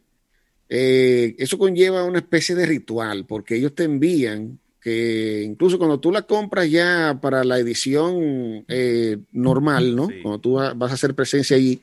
eh, 0.69 1.35
eso 1.39 1.57
conlleva 1.57 2.03
una 2.03 2.19
especie 2.19 2.53
de 2.53 2.67
ritual, 2.67 3.25
porque 3.25 3.55
ellos 3.55 3.73
te 3.73 3.83
envían 3.83 4.59
que 4.79 5.41
incluso 5.43 5.77
cuando 5.77 5.99
tú 5.99 6.11
la 6.11 6.21
compras 6.21 6.69
ya 6.69 7.17
para 7.19 7.43
la 7.43 7.57
edición 7.57 8.63
eh, 8.67 9.17
normal, 9.31 9.95
¿no? 9.95 10.09
Cuando 10.21 10.39
tú 10.39 10.53
vas 10.53 10.91
a 10.91 10.93
hacer 10.93 11.15
presencia 11.15 11.57
allí, 11.57 11.81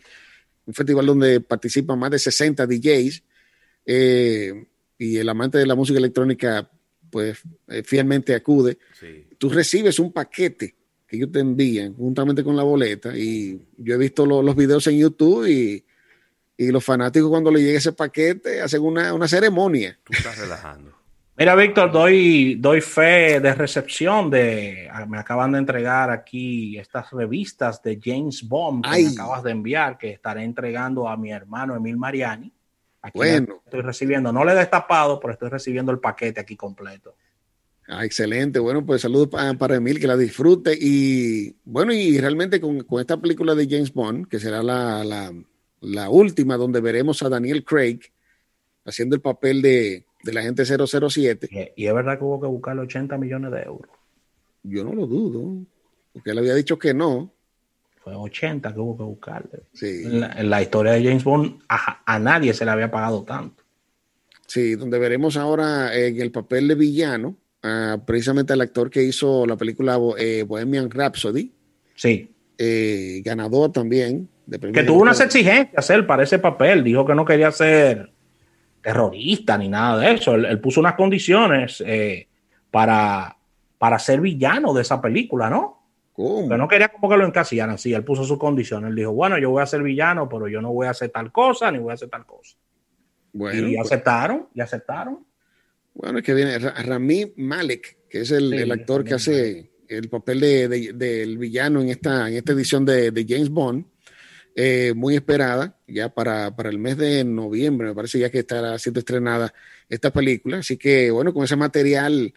un 0.65 0.75
festival 0.75 1.07
donde 1.07 1.41
participan 1.41 1.99
más 1.99 2.13
de 2.13 2.19
60 2.19 2.67
DJs, 2.67 3.23
eh, 3.87 4.67
y 4.99 5.17
el 5.17 5.29
amante 5.29 5.59
de 5.59 5.67
la 5.67 5.75
música 5.75 5.99
electrónica, 5.99 6.71
pues 7.11 7.41
fielmente 7.85 8.35
acude, 8.35 8.79
tú 9.39 9.49
recibes 9.49 9.99
un 9.99 10.13
paquete 10.13 10.75
que 11.09 11.17
ellos 11.17 11.33
te 11.33 11.41
envían 11.41 11.95
juntamente 11.95 12.45
con 12.45 12.55
la 12.55 12.63
boleta. 12.63 13.17
Y 13.17 13.59
yo 13.79 13.95
he 13.95 13.99
visto 13.99 14.27
los 14.27 14.55
videos 14.55 14.87
en 14.87 14.99
YouTube 14.99 15.47
y, 15.49 15.85
los 16.61 16.85
fanáticos 16.85 17.31
cuando 17.31 17.53
le 17.53 17.63
llega 17.63 17.79
ese 17.79 17.93
paquete 17.93 18.61
hacen 18.61 18.83
una, 18.83 19.29
ceremonia. 19.29 19.97
Tú 20.03 20.13
estás 20.13 20.39
relajando. 20.39 20.93
Mira, 21.39 21.55
Víctor, 21.55 21.93
doy, 21.93 22.57
doy 22.57 22.81
fe 22.81 23.39
de 23.39 23.55
recepción 23.55 24.29
de. 24.29 24.91
Me 25.07 25.19
acaban 25.19 25.53
de 25.53 25.59
entregar 25.59 26.11
aquí 26.11 26.77
estas 26.77 27.13
revistas 27.13 27.81
de 27.81 28.01
James 28.03 28.43
Bond 28.43 28.85
que 28.85 29.05
me 29.05 29.09
acabas 29.11 29.45
de 29.45 29.53
enviar, 29.53 29.97
que 29.97 30.11
estaré 30.11 30.43
entregando 30.43 31.09
a 31.09 31.17
mi 31.17 31.31
hermano 31.31 31.77
Emil 31.77 31.97
Mariani. 31.97 32.53
Aquí 33.03 33.19
bueno. 33.19 33.63
estoy 33.65 33.81
recibiendo, 33.83 34.33
no 34.33 34.45
le 34.45 34.53
he 34.53 34.57
destapado, 34.57 35.21
pero 35.21 35.33
estoy 35.33 35.49
recibiendo 35.49 35.93
el 35.93 36.01
paquete 36.01 36.41
aquí 36.41 36.57
completo. 36.57 37.15
Ah, 37.89 38.05
excelente. 38.05 38.59
Bueno, 38.59 38.85
pues 38.85 39.01
saludos 39.01 39.29
para, 39.29 39.77
Emil, 39.77 39.99
que 39.99 40.07
la 40.07 40.17
disfrute. 40.17 40.77
Y 40.79 41.57
bueno, 41.65 41.93
y 41.93 42.19
realmente 42.21 42.61
con, 42.61 42.85
esta 43.01 43.19
película 43.19 43.55
de 43.55 43.67
James 43.69 43.95
Bond, 43.95 44.29
que 44.29 44.39
será 44.39 44.63
la, 44.63 45.33
última 46.11 46.59
donde 46.59 46.83
veremos 46.83 47.23
a 47.23 47.31
Daniel 47.31 47.65
Craig 47.65 48.01
haciendo 48.85 49.17
el 49.17 49.23
papel 49.23 49.63
de, 49.63 50.05
de 50.23 50.33
la 50.33 50.43
gente 50.43 50.65
007. 50.67 51.73
Y, 51.77 51.87
es 51.87 51.95
verdad 51.95 52.19
que 52.19 52.25
hubo 52.25 52.41
que 52.41 52.47
buscarle 52.47 52.83
80 52.83 53.17
millones 53.17 53.53
de 53.53 53.63
euros. 53.63 53.91
Yo 54.63 54.85
no 54.85 54.93
lo 54.93 55.07
dudo, 55.07 55.65
porque 56.13 56.31
él 56.31 56.39
había 56.39 56.55
dicho 56.55 56.79
que 56.79 56.93
no. 56.93 57.33
Fue 58.09 58.17
80 58.17 58.73
que 58.73 58.81
hubo 58.81 58.97
que 58.97 59.03
buscarle. 59.03 59.63
Sí. 59.73 60.03
En, 60.05 60.51
la, 60.51 60.63
historia 60.63 60.93
de 60.93 61.05
James 61.05 61.25
Bond, 61.25 61.61
a, 61.69 62.03
a 62.05 62.19
nadie 62.19 62.55
se 62.55 62.65
le 62.65 62.71
había 62.71 62.91
pagado 62.91 63.23
tanto. 63.23 63.63
Sí, 64.47 64.77
donde 64.77 64.99
veremos 64.99 65.37
ahora 65.37 65.95
en 65.95 66.21
el 66.21 66.31
papel 66.31 66.69
de 66.69 66.75
villano 66.75 67.37
precisamente 68.05 68.53
al 68.53 68.61
actor 68.61 68.91
que 68.91 69.03
hizo 69.03 69.47
la 69.47 69.57
película 69.57 69.99
eh, 70.19 70.45
Bohemian 70.47 70.91
Rhapsody. 70.91 71.53
Sí. 71.95 72.35
Eh, 72.57 73.21
ganador 73.25 73.73
también. 73.73 74.29
que 74.73 74.83
tuvo 74.83 75.03
unas 75.03 75.21
exigencias 75.21 75.91
él 75.91 76.07
para 76.07 76.23
ese 76.23 76.39
papel. 76.39 76.85
Dijo 76.85 77.05
que 77.05 77.15
no 77.15 77.25
quería 77.25 77.51
ser 77.51 78.13
terrorista 78.81 79.59
ni 79.59 79.69
nada 79.69 79.99
de 79.99 80.15
eso. 80.15 80.35
Él, 80.35 80.61
puso 80.61 80.81
unas 80.81 80.95
condiciones 80.95 81.83
eh, 81.87 82.29
para, 82.71 83.37
para 83.79 83.99
ser 83.99 84.21
villano 84.21 84.73
de 84.73 84.83
esa 84.83 85.01
película, 85.01 85.51
¿no? 85.51 85.78
¿Cómo? 86.19 86.49
Que 86.49 86.57
no 86.57 86.67
quería 86.67 86.89
como 86.89 87.09
que 87.09 87.17
lo 87.17 87.25
encasillaran. 87.25 87.79
Sí, 87.79 87.95
él 87.95 88.03
puso 88.03 88.25
sus 88.25 88.39
condiciones. 88.39 88.91
Él 88.91 88.97
dijo, 88.97 89.13
bueno, 89.13 89.39
yo 89.39 89.51
voy 89.51 89.63
a 89.63 89.67
ser 89.67 89.85
villano, 89.85 90.29
pero 90.29 90.49
yo 90.49 90.61
no 90.61 90.73
voy 90.73 90.89
a 90.89 90.91
hacer 90.91 91.11
tal 91.11 91.31
cosa 91.31 91.71
ni 91.71 91.79
voy 91.79 91.93
a 91.93 91.95
hacer 91.95 92.09
tal 92.09 92.27
cosa. 92.27 92.57
Bueno, 93.33 93.69
y 93.69 93.77
pues 93.77 93.87
aceptaron, 93.87 94.49
y 94.53 94.61
aceptaron. 94.61 95.25
Bueno, 95.95 96.19
es 96.19 96.25
que 96.25 96.35
viene 96.35 96.59
Rami 96.59 97.35
Malek, 97.37 97.99
que 98.09 98.23
es 98.23 98.33
el, 98.33 98.69
actor 98.73 99.05
que 99.05 99.15
hace 99.15 99.71
el 99.87 100.09
papel 100.09 100.41
de, 100.41 100.93
del 100.93 101.39
villano 101.39 101.81
en 101.83 101.91
esta, 101.91 102.29
en 102.29 102.35
esta 102.35 102.53
edición 102.53 102.85
de, 102.85 103.25
James 103.29 103.51
Bond, 103.51 103.85
eh, 104.57 104.95
muy 104.97 105.15
esperada, 105.15 105.79
ya 105.87 106.09
para, 106.09 106.53
el 106.65 106.79
mes 106.81 106.97
de 106.97 107.23
noviembre, 107.23 107.87
me 107.87 107.95
parece 107.95 108.19
ya 108.19 108.29
que 108.29 108.41
estará 108.41 108.77
siendo 108.81 108.99
estrenada 108.99 109.55
esta 109.89 110.13
película. 110.13 110.59
Así 110.59 110.77
que, 110.77 111.13
bueno, 111.13 111.33
con 111.33 111.45
ese 111.45 111.55
material, 111.55 112.35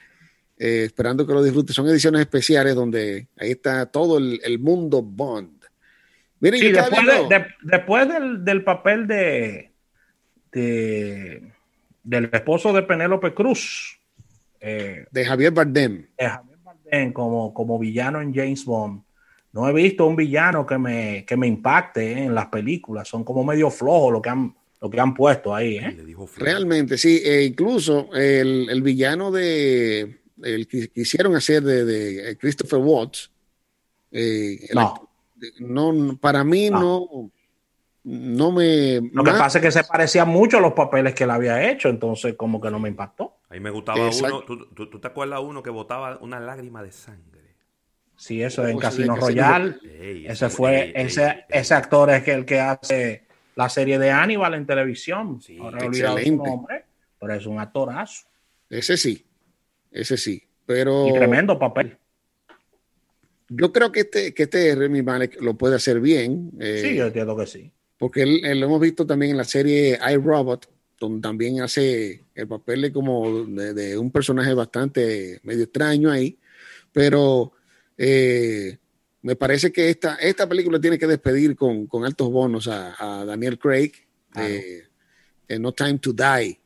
eh, 0.64 0.84
esperando 0.84 1.26
que 1.26 1.34
lo 1.34 1.42
disfrute, 1.42 1.74
son 1.74 1.88
ediciones 1.88 2.22
especiales 2.22 2.76
donde 2.76 3.28
ahí 3.36 3.52
está 3.52 3.88
todo 3.88 4.20
el, 4.20 4.60
mundo 4.60 5.02
Bond. 5.02 5.60
sí, 6.40 6.72
después, 7.64 8.08
del, 8.08 8.46
del, 8.46 8.64
papel 8.64 9.08
de, 9.08 9.72
de 10.52 11.52
del 12.04 12.30
esposo 12.32 12.74
de 12.74 12.84
Penélope 12.84 13.34
Cruz. 13.34 14.00
Eh, 14.60 15.06
de 15.10 15.26
Javier 15.26 15.52
Bardem. 15.52 16.06
De 16.16 16.30
Javier 16.30 16.58
Bardem 16.64 17.12
como, 17.12 17.54
como 17.56 17.80
villano 17.80 18.22
en 18.22 18.32
James 18.32 18.64
Bond. 18.64 19.02
No 19.54 19.68
he 19.68 19.74
visto 19.74 20.06
un 20.06 20.16
villano 20.16 20.64
que 20.66 20.78
me, 20.78 21.26
me 21.38 21.48
impacte 21.48 22.24
en 22.24 22.36
las 22.36 22.48
películas. 22.48 23.08
Son 23.08 23.24
como 23.24 23.44
medio 23.44 23.72
flojos 23.72 24.14
lo 24.14 24.22
que 24.22 24.30
han, 24.30 24.56
lo 24.80 24.90
que 24.92 25.00
han 25.00 25.16
puesto 25.16 25.56
ahí. 25.56 25.78
¿eh? 25.78 25.98
Realmente, 26.38 27.00
sí. 27.00 27.20
E 27.24 27.46
incluso 27.46 28.10
el, 28.14 28.82
villano 28.84 29.32
de 29.32 30.21
el 30.44 30.68
que 30.68 30.90
quisieron 30.90 31.36
hacer 31.36 31.64
de, 31.64 32.38
Christopher 32.40 32.80
Watts. 32.80 33.32
Eh, 34.12 34.68
no. 34.74 35.10
no. 35.60 36.18
Para 36.18 36.44
mí 36.44 36.70
no 36.70 37.32
no 38.04 38.52
me. 38.52 39.00
Lo 39.14 39.24
que 39.24 39.32
pasa 39.32 39.60
es 39.60 39.64
que 39.64 39.72
se 39.72 39.84
parecía 39.84 40.26
mucho 40.26 40.58
a 40.58 40.62
los 40.62 40.74
papeles 40.74 41.14
que 41.14 41.26
él 41.26 41.32
había 41.32 41.70
hecho, 41.70 41.90
entonces 41.90 42.34
como 42.36 42.60
que 42.60 42.72
no 42.72 42.80
me 42.80 42.90
impactó. 42.90 43.38
Ahí 43.50 43.60
me 43.60 43.70
gustaba 43.70 44.00
uno, 44.10 44.42
¿tú, 44.42 45.00
te 45.00 45.08
acuerdas 45.08 45.42
uno 45.42 45.62
que 45.62 45.70
botaba 45.70 46.18
una 46.22 46.40
lágrima 46.40 46.82
de 46.82 46.92
sangre? 46.92 47.42
Sí, 48.16 48.42
eso 48.42 48.66
en 48.68 48.78
Casino 48.78 49.16
Royale. 49.16 49.78
ese 50.28 50.50
fue, 50.50 50.94
ese, 50.96 51.46
ese 51.50 51.74
actor 51.74 52.10
es 52.12 52.28
el 52.28 52.46
que 52.46 52.60
hace 52.60 53.26
la 53.56 53.68
serie 53.68 54.00
de 54.00 54.12
Aníbal 54.12 54.54
en 54.56 54.66
televisión. 54.66 55.42
Sí, 55.42 55.58
Ahora 55.60 55.84
excelente. 55.86 56.32
nombre, 56.32 56.86
pero 57.20 57.34
es 57.34 57.46
un 57.46 57.60
actorazo. 57.60 58.28
Ese 58.70 58.96
sí, 58.98 59.26
ese 59.92 60.18
sí. 60.18 60.44
Pero. 60.66 61.08
Y 61.08 61.14
tremendo 61.14 61.60
papel. 61.60 61.98
Yo 63.50 63.74
creo 63.74 63.92
que 63.92 64.02
este, 64.02 64.34
que 64.34 64.44
este 64.44 64.74
Remy 64.76 65.02
Malek 65.02 65.42
lo 65.42 65.56
puede 65.56 65.76
hacer 65.76 66.00
bien. 66.00 66.52
sí, 66.60 66.96
yo 66.96 67.08
entiendo 67.08 67.36
que 67.36 67.46
sí 67.46 67.72
porque 68.02 68.24
él, 68.24 68.60
lo 68.60 68.66
hemos 68.66 68.82
visto 68.82 69.06
también 69.06 69.34
en 69.34 69.38
la 69.38 69.44
serie 69.44 70.00
iRobot, 70.12 70.68
donde 71.00 71.22
también 71.22 71.62
hace 71.62 72.24
el 72.34 72.48
papel 72.48 72.82
de 72.82 72.92
como 72.92 73.46
de, 73.46 73.96
un 73.96 74.10
personaje 74.10 74.56
bastante 74.56 75.40
medio 75.44 75.66
extraño 75.66 76.10
ahí, 76.10 76.36
pero 76.92 77.54
eh, 77.96 78.80
me 79.22 79.36
parece 79.36 79.72
que 79.72 79.92
esta, 79.92 80.16
esta 80.16 80.50
película 80.50 80.82
tiene 80.82 80.98
que 80.98 81.06
despedir 81.06 81.56
con, 81.56 81.88
altos 82.04 82.32
bonos 82.32 82.68
a, 82.68 83.24
Daniel 83.24 83.60
Craig 83.60 83.92
de, 84.34 85.60
No 85.60 85.72
Time 85.72 86.00
to 86.00 86.12
Die. 86.12 86.60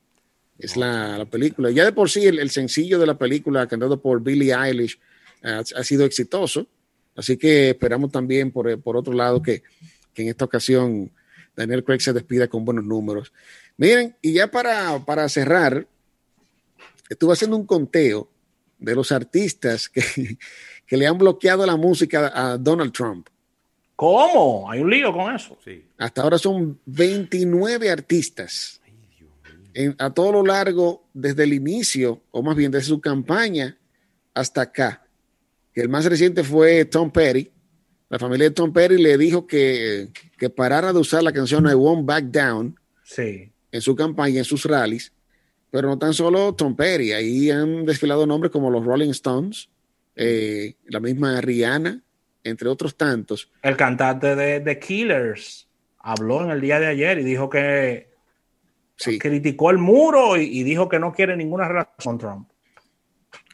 Es 0.57 0.77
la, 0.77 1.25
película. 1.29 1.69
Ya 1.71 1.83
de 1.83 1.91
por 1.91 2.09
sí 2.09 2.25
el, 2.25 2.49
sencillo 2.49 2.97
de 2.97 3.07
la 3.07 3.17
película 3.17 3.67
cantado 3.67 4.01
por 4.01 4.21
Billie 4.21 4.53
Eilish 4.53 4.99
ha, 5.43 5.83
sido 5.83 6.05
exitoso. 6.05 6.67
Así 7.15 7.37
que 7.37 7.71
esperamos 7.71 8.11
también 8.11 8.51
por, 8.51 8.79
por 8.81 8.97
otro 8.97 9.13
lado 9.13 9.41
que, 9.41 9.63
que 10.13 10.23
en 10.23 10.29
esta 10.29 10.45
ocasión 10.45 11.11
Daniel 11.55 11.83
Craig 11.83 12.01
se 12.01 12.13
despida 12.13 12.47
con 12.47 12.65
buenos 12.65 12.85
números. 12.85 13.31
Miren, 13.77 14.15
y 14.21 14.33
ya 14.33 14.49
para, 14.49 15.03
para 15.05 15.27
cerrar, 15.29 15.87
estuve 17.09 17.33
haciendo 17.33 17.57
un 17.57 17.65
conteo 17.65 18.29
de 18.79 18.95
los 18.95 19.11
artistas 19.11 19.89
que, 19.89 20.03
que, 20.87 20.97
le 20.97 21.07
han 21.07 21.17
bloqueado 21.17 21.65
la 21.65 21.75
música 21.75 22.31
a 22.33 22.57
Donald 22.57 22.93
Trump. 22.93 23.27
¿Cómo? 23.95 24.69
Hay 24.69 24.81
un 24.81 24.89
lío 24.89 25.13
con 25.13 25.33
eso. 25.33 25.57
Sí. 25.63 25.85
Hasta 25.97 26.21
ahora 26.21 26.37
son 26.37 26.79
29 26.85 27.89
artistas 27.89 28.81
a 29.97 30.09
todo 30.11 30.31
lo 30.31 30.43
largo, 30.43 31.07
desde 31.13 31.43
el 31.43 31.53
inicio, 31.53 32.21
o 32.31 32.41
más 32.41 32.55
bien 32.55 32.71
desde 32.71 32.87
su 32.87 33.01
campaña 33.01 33.77
hasta 34.33 34.61
acá. 34.61 35.05
El 35.73 35.89
más 35.89 36.05
reciente 36.05 36.43
fue 36.43 36.85
Tom 36.85 37.11
Petty. 37.11 37.51
La 38.09 38.19
familia 38.19 38.49
de 38.49 38.55
Tom 38.55 38.71
Petty 38.71 38.97
le 38.97 39.17
dijo 39.17 39.45
que, 39.45 40.09
que 40.37 40.49
parara 40.49 40.93
de 40.93 40.99
usar 40.99 41.23
la 41.23 41.33
canción 41.33 41.67
I 41.67 41.73
Won't 41.73 42.05
Back 42.05 42.25
Down 42.25 42.79
sí. 43.03 43.51
en 43.71 43.81
su 43.81 43.95
campaña, 43.95 44.39
en 44.39 44.45
sus 44.45 44.63
rallies. 44.65 45.11
Pero 45.71 45.89
no 45.89 45.97
tan 45.97 46.13
solo 46.13 46.53
Tom 46.53 46.75
Petty, 46.75 47.11
ahí 47.11 47.51
han 47.51 47.85
desfilado 47.85 48.25
nombres 48.25 48.51
como 48.51 48.69
los 48.69 48.85
Rolling 48.85 49.09
Stones, 49.09 49.69
eh, 50.15 50.75
la 50.85 51.01
misma 51.01 51.41
Rihanna, 51.41 52.01
entre 52.45 52.69
otros 52.69 52.95
tantos. 52.95 53.51
El 53.61 53.75
cantante 53.75 54.35
de 54.35 54.61
The 54.61 54.79
Killers 54.79 55.67
habló 55.99 56.43
en 56.43 56.51
el 56.51 56.61
día 56.61 56.79
de 56.79 56.87
ayer 56.87 57.19
y 57.19 57.23
dijo 57.23 57.49
que 57.49 58.14
criticó 59.19 59.71
el 59.71 59.77
muro 59.77 60.37
y, 60.37 60.63
dijo 60.63 60.87
que 60.89 60.99
no 60.99 61.13
quiere 61.13 61.35
ninguna 61.35 61.67
relación 61.67 61.95
con 62.03 62.17
Trump. 62.17 62.49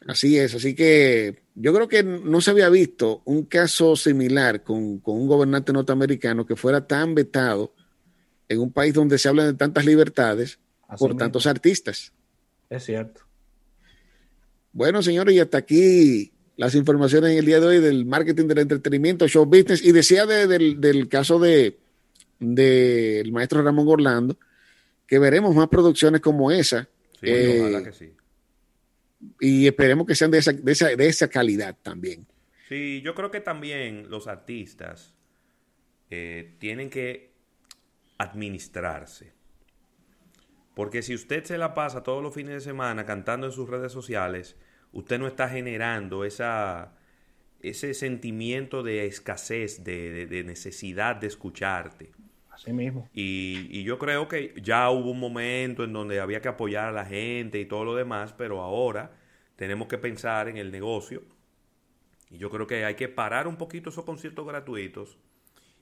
Así 0.06 0.38
es, 0.38 0.54
así 0.54 0.74
que 0.74 1.42
yo 1.54 1.72
creo 1.72 1.88
que 1.88 2.02
no 2.02 2.40
se 2.40 2.50
había 2.50 2.68
visto 2.68 3.22
un 3.24 3.44
caso 3.44 3.94
similar 3.94 4.62
con, 4.62 5.00
un 5.04 5.26
gobernante 5.26 5.72
norteamericano 5.72 6.46
que 6.46 6.56
fuera 6.56 6.86
tan 6.86 7.14
vetado 7.14 7.74
en 8.48 8.60
un 8.60 8.72
país 8.72 8.94
donde 8.94 9.18
se 9.18 9.28
hablan 9.28 9.46
de 9.46 9.54
tantas 9.54 9.84
libertades 9.84 10.58
por 10.98 11.16
tantos 11.16 11.46
artistas. 11.46 12.12
Es 12.68 12.84
cierto. 12.84 13.22
Bueno, 14.72 15.02
señores, 15.02 15.34
y 15.34 15.40
hasta 15.40 15.58
aquí 15.58 16.32
las 16.56 16.74
informaciones 16.74 17.32
en 17.32 17.38
el 17.38 17.44
día 17.44 17.60
de 17.60 17.66
hoy 17.66 17.80
del 17.80 18.06
marketing 18.06 18.46
del 18.46 18.58
entretenimiento, 18.58 19.28
show 19.28 19.44
business, 19.44 19.84
y 19.84 19.92
decía 19.92 20.26
del, 20.26 21.08
caso 21.08 21.38
de 21.38 21.78
del 22.38 23.30
maestro 23.32 23.62
Ramón 23.62 23.86
Orlando, 23.88 24.36
que 25.12 25.18
veremos 25.18 25.54
más 25.54 25.68
producciones 25.68 26.22
como 26.22 26.50
esa. 26.50 26.88
Eh, 27.20 27.82
que 27.84 27.92
sí. 27.92 28.14
Y 29.40 29.66
esperemos 29.66 30.06
que 30.06 30.14
sean 30.14 30.30
de 30.30 30.38
esa, 30.38 30.54
de, 30.54 30.72
esa, 30.72 30.88
de 30.88 31.06
esa 31.06 31.28
calidad 31.28 31.76
también. 31.82 32.26
Sí, 32.66 33.02
yo 33.02 33.14
creo 33.14 33.30
que 33.30 33.40
también 33.40 34.08
los 34.08 34.26
artistas 34.26 35.14
eh, 36.08 36.56
tienen 36.58 36.88
que 36.88 37.34
administrarse. 38.16 39.34
Porque 40.74 41.02
si 41.02 41.14
usted 41.14 41.44
se 41.44 41.58
la 41.58 41.74
pasa 41.74 42.02
todos 42.02 42.22
los 42.22 42.34
fines 42.34 42.54
de 42.54 42.60
semana 42.60 43.04
cantando 43.04 43.46
en 43.46 43.52
sus 43.52 43.68
redes 43.68 43.92
sociales, 43.92 44.56
usted 44.92 45.18
no 45.18 45.26
está 45.26 45.46
generando 45.50 46.24
esa, 46.24 46.96
ese 47.60 47.92
sentimiento 47.92 48.82
de 48.82 49.04
escasez, 49.04 49.84
de 49.84 50.42
necesidad 50.46 51.16
de 51.16 51.26
escucharte 51.26 52.12
mismo. 52.72 53.08
Y, 53.12 53.82
yo 53.82 53.98
creo 53.98 54.28
que 54.28 54.54
ya 54.62 54.90
hubo 54.90 55.10
un 55.10 55.20
momento 55.20 55.84
en 55.84 55.92
donde 55.92 56.20
había 56.20 56.40
que 56.40 56.48
apoyar 56.48 56.88
a 56.88 56.92
la 56.92 57.04
gente 57.04 57.60
y 57.60 57.66
todo 57.66 57.84
lo 57.84 57.94
demás, 57.94 58.32
pero 58.32 58.60
ahora 58.60 59.12
tenemos 59.56 59.88
que 59.88 59.98
pensar 59.98 60.48
en 60.48 60.56
el 60.56 60.70
negocio. 60.70 61.22
Y 62.30 62.38
yo 62.38 62.50
creo 62.50 62.66
que 62.66 62.84
hay 62.84 62.94
que 62.94 63.08
parar 63.08 63.46
un 63.46 63.56
poquito 63.56 63.90
esos 63.90 64.04
conciertos 64.04 64.46
gratuitos 64.46 65.18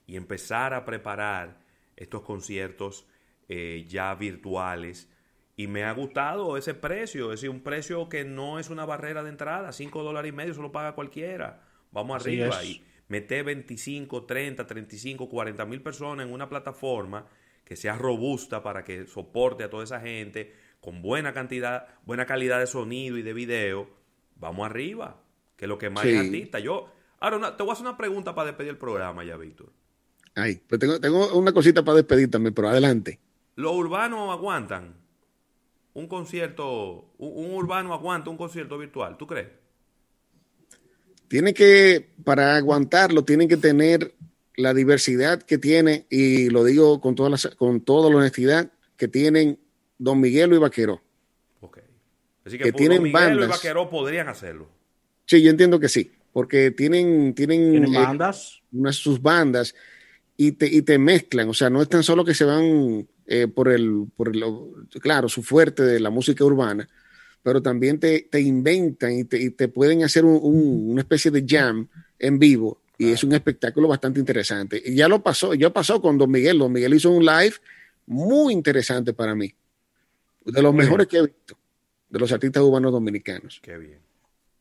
y 0.07 0.17
empezar 0.17 0.75
a 0.75 0.85
preparar 0.85 1.61
estos 1.97 2.23
conciertos 2.23 3.07
eh, 3.49 3.85
ya 3.89 4.15
virtuales. 4.15 5.11
Y 5.57 5.67
me 5.67 5.85
ha 5.85 5.93
gustado 5.93 6.57
ese 6.57 6.73
precio, 6.75 7.27
es 7.27 7.41
decir, 7.41 7.51
un 7.51 7.61
precio 7.61 8.09
que 8.09 8.25
no 8.25 8.59
es 8.59 8.71
una 8.71 8.87
barrera 8.87 9.23
de 9.23 9.29
entrada, 9.29 9.73
5 9.73 10.03
dólares 10.03 10.31
y 10.31 10.33
medio, 10.33 10.55
se 10.55 10.63
lo 10.63 10.73
paga 10.73 10.95
cualquiera. 10.95 11.63
Vamos 11.93 12.21
arriba. 12.21 12.65
Y, 12.65 12.83
meter 13.11 13.45
25, 13.45 14.25
30, 14.25 14.67
35, 14.67 15.29
40 15.29 15.67
mil 15.67 15.83
personas 15.83 16.27
en 16.27 16.33
una 16.33 16.49
plataforma 16.49 17.27
que 17.65 17.75
sea 17.75 17.99
robusta 17.99 18.63
para 18.63 18.85
que 18.85 19.07
soporte 19.07 19.65
a 19.65 19.69
toda 19.69 19.83
esa 19.83 20.01
gente 20.01 20.55
con 20.81 21.03
buena 21.03 21.35
cantidad, 21.35 21.89
buena 22.07 22.25
calidad 22.25 22.61
de 22.61 22.69
sonido 22.69 23.19
y 23.19 23.23
de 23.23 23.33
video, 23.33 23.91
vamos 24.37 24.65
arriba, 24.65 25.21
que 25.57 25.67
lo 25.67 25.77
que 25.77 25.91
más 25.91 26.07
es 26.07 26.21
artista. 26.21 26.61
Yo, 26.61 26.89
ahora 27.19 27.57
te 27.57 27.63
voy 27.65 27.71
a 27.71 27.73
hacer 27.73 27.87
una 27.87 27.97
pregunta 27.97 28.35
para 28.35 28.47
despedir 28.47 28.71
el 28.71 28.79
programa 28.79 29.25
ya, 29.25 29.37
Víctor. 29.37 29.73
Ay, 30.37 30.63
pues 30.69 30.79
tengo, 30.79 31.01
tengo 31.01 31.37
una 31.37 31.53
cosita 31.53 31.85
para 31.85 31.97
despedir 31.97 32.31
también, 32.31 32.55
pero 32.55 32.69
adelante. 32.69 33.19
¿Los 33.57 33.73
urbanos 33.73 34.31
aguantan 34.31 34.95
un 35.95 36.07
concierto, 36.07 37.13
un 37.19 37.55
urbano 37.55 37.93
aguanta 37.93 38.31
un 38.31 38.37
concierto 38.37 38.79
virtual? 38.79 39.17
¿Tú 39.17 39.27
crees? 39.27 39.49
Tiene 41.31 41.55
que, 41.55 42.11
para 42.25 42.57
aguantarlo, 42.57 43.25
tienen 43.25 43.47
que 43.47 43.57
tener 43.57 44.17
la 44.57 44.75
diversidad 44.75 45.41
que 45.41 45.59
tiene, 45.59 46.05
y 46.11 46.51
lo 46.51 46.65
digo 46.65 47.01
con 47.01 47.15
toda 47.15 47.31
la, 47.31 47.39
con 47.57 47.83
toda 47.83 48.11
la 48.11 48.17
honestidad, 48.17 48.73
que 48.97 49.07
tienen 49.07 49.57
Don 49.97 50.21
Miguelo 50.21 50.57
y 50.57 50.59
Vaquero. 50.59 51.01
Ok. 51.61 51.79
Así 52.45 52.59
que, 52.59 52.73
tienen 52.73 52.97
Don 52.97 53.13
Miguelo 53.13 53.45
y 53.45 53.47
Vaquero 53.47 53.89
podrían 53.89 54.29
hacerlo. 54.29 54.69
Sí, 55.25 55.41
yo 55.41 55.53
entiendo 55.53 55.79
que 55.79 55.89
sí, 55.89 56.11
porque 56.33 56.73
tienen, 56.73 57.33
tienen, 57.33 57.85
eh, 57.85 57.97
bandas. 57.97 58.61
sus 58.91 59.23
bandas 59.23 59.73
y 60.37 60.51
te, 60.51 60.67
y 60.67 60.83
te 60.83 60.99
mezclan, 60.99 61.49
o 61.49 61.55
sea, 61.55 61.71
no 61.71 61.81
es 61.81 61.89
tan 61.89 62.03
solo 62.03 62.25
que 62.25 62.35
se 62.35 62.45
van 62.45 63.07
eh, 63.29 63.47
por, 63.47 63.69
el, 63.69 64.07
por 64.17 64.35
el, 64.35 64.43
claro, 65.01 65.29
su 65.29 65.45
fuerte 65.45 65.85
de 65.85 66.01
la 66.01 66.11
música 66.11 66.45
urbana, 66.45 66.89
pero 67.43 67.63
también 67.63 67.99
te, 67.99 68.29
inventan 68.41 69.13
y 69.13 69.25
te, 69.25 69.69
pueden 69.69 70.05
hacer 70.05 70.25
una 70.25 71.01
especie 71.01 71.31
de 71.31 71.45
jam 71.47 71.89
en 72.19 72.39
vivo 72.39 72.81
y 72.99 73.13
es 73.13 73.25
un 73.25 73.33
espectáculo 73.33 73.89
bastante 73.89 74.21
interesante. 74.21 74.83
Y 74.85 74.95
ya 74.95 75.09
lo 75.09 75.23
pasó, 75.23 75.55
ya 75.55 75.71
pasó 75.71 76.03
con 76.03 76.19
Don 76.19 76.31
Miguel. 76.31 76.59
Don 76.59 76.71
Miguel 76.71 76.93
hizo 76.93 77.11
un 77.11 77.25
live 77.25 77.55
muy 78.07 78.53
interesante 78.53 79.15
para 79.15 79.35
mí, 79.35 79.55
de 80.45 80.63
los 80.63 80.75
mejores 80.75 81.07
que 81.07 81.17
he 81.17 81.23
visto, 81.23 81.59
de 82.11 82.19
los 82.19 82.31
artistas 82.31 82.63
urbanos 82.63 82.93
dominicanos. 82.93 83.59
Qué 83.63 83.79
bien. 83.79 84.01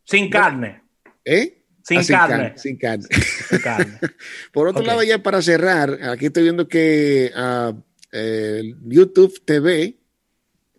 Sin 0.06 0.30
carne. 0.30 0.82
¿Eh? 1.26 1.64
Sin, 1.84 2.00
ah, 2.00 2.28
carne. 2.28 2.54
sin, 2.56 2.78
carne. 2.78 3.08
Sin 3.50 3.60
carne. 3.60 4.00
Por 4.54 4.70
otro 4.70 4.84
lado, 4.84 5.04
ya 5.04 5.22
para 5.22 5.42
cerrar, 5.42 6.00
aquí 6.04 6.28
estoy 6.28 6.44
viendo 6.44 6.68
que 6.68 7.32
uh, 7.36 7.74
YouTube 8.88 9.44
TV 9.44 9.99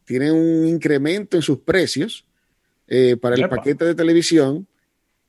tiene 0.04 0.32
un 0.32 0.66
incremento 0.66 1.36
en 1.36 1.42
sus 1.42 1.58
precios 1.58 2.24
eh, 2.86 3.16
para 3.16 3.36
el 3.36 3.48
paquete 3.48 3.84
de 3.84 3.94
televisión 3.94 4.66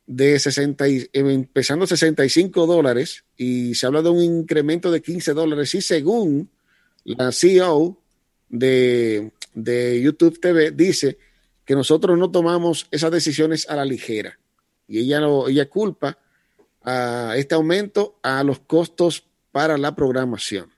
de 0.08 0.40
60 0.40 0.86
empezando 1.14 1.86
65 1.88 2.66
dólares 2.66 3.24
y 3.38 3.76
se 3.76 3.86
habla 3.86 4.02
de 4.02 4.10
un 4.10 4.22
incremento 4.22 4.92
de 4.92 5.02
15 5.02 5.34
dólares 5.34 5.74
y 5.76 5.82
según 5.82 6.50
la 7.04 7.32
CEO 7.32 7.98
de, 8.50 9.32
de 9.54 10.02
YouTube 10.02 10.40
TV 10.40 10.72
dice 10.72 11.18
que 11.66 11.76
nosotros 11.76 12.18
no 12.18 12.32
tomamos 12.32 12.88
esas 12.92 13.12
decisiones 13.12 13.70
a 13.70 13.76
la 13.76 13.86
ligera 13.86 14.38
y 14.88 15.00
ella, 15.00 15.22
lo, 15.22 15.48
ella 15.48 15.70
culpa 15.70 16.18
a 16.84 17.36
este 17.38 17.56
aumento 17.56 18.20
a 18.24 18.44
los 18.44 18.60
costos 18.60 19.24
para 19.52 19.78
la 19.78 19.96
programación. 19.96 20.70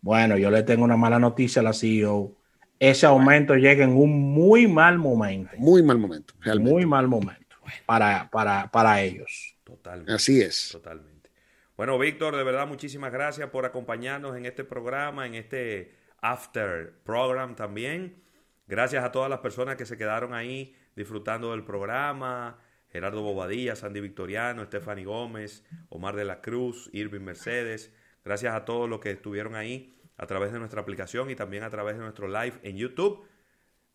Bueno, 0.00 0.36
yo 0.38 0.50
le 0.50 0.62
tengo 0.62 0.84
una 0.84 0.96
mala 0.96 1.18
noticia 1.18 1.60
a 1.60 1.62
la 1.62 1.72
CEO 1.72 2.32
ese 2.78 3.06
aumento 3.06 3.54
llega 3.54 3.84
en 3.84 3.96
un 3.96 4.32
muy 4.32 4.66
mal 4.66 4.98
momento. 4.98 5.50
Muy 5.56 5.82
mal 5.82 5.98
momento, 5.98 6.34
realmente. 6.40 6.72
Muy 6.72 6.86
mal 6.86 7.08
momento 7.08 7.56
para, 7.86 8.28
para, 8.30 8.70
para 8.70 9.02
ellos. 9.02 9.56
Totalmente. 9.64 10.12
Así 10.12 10.40
es. 10.40 10.70
Totalmente. 10.72 11.30
Bueno, 11.76 11.98
Víctor, 11.98 12.36
de 12.36 12.44
verdad, 12.44 12.66
muchísimas 12.66 13.12
gracias 13.12 13.50
por 13.50 13.66
acompañarnos 13.66 14.36
en 14.36 14.46
este 14.46 14.64
programa, 14.64 15.26
en 15.26 15.34
este 15.34 15.94
after 16.20 16.94
program 17.04 17.54
también. 17.54 18.22
Gracias 18.66 19.04
a 19.04 19.12
todas 19.12 19.30
las 19.30 19.40
personas 19.40 19.76
que 19.76 19.86
se 19.86 19.96
quedaron 19.96 20.34
ahí 20.34 20.74
disfrutando 20.94 21.52
del 21.52 21.64
programa. 21.64 22.58
Gerardo 22.88 23.20
Bobadilla, 23.20 23.76
Sandy 23.76 24.00
Victoriano, 24.00 24.64
Stephanie 24.64 25.04
Gómez, 25.04 25.64
Omar 25.90 26.16
de 26.16 26.24
la 26.24 26.40
Cruz, 26.40 26.88
Irving 26.92 27.20
Mercedes. 27.20 27.92
Gracias 28.24 28.54
a 28.54 28.64
todos 28.64 28.88
los 28.88 29.00
que 29.00 29.10
estuvieron 29.10 29.54
ahí 29.54 29.95
a 30.16 30.26
través 30.26 30.52
de 30.52 30.58
nuestra 30.58 30.80
aplicación 30.80 31.30
y 31.30 31.34
también 31.34 31.62
a 31.62 31.70
través 31.70 31.96
de 31.96 32.02
nuestro 32.02 32.28
live 32.28 32.58
en 32.62 32.76
YouTube. 32.76 33.26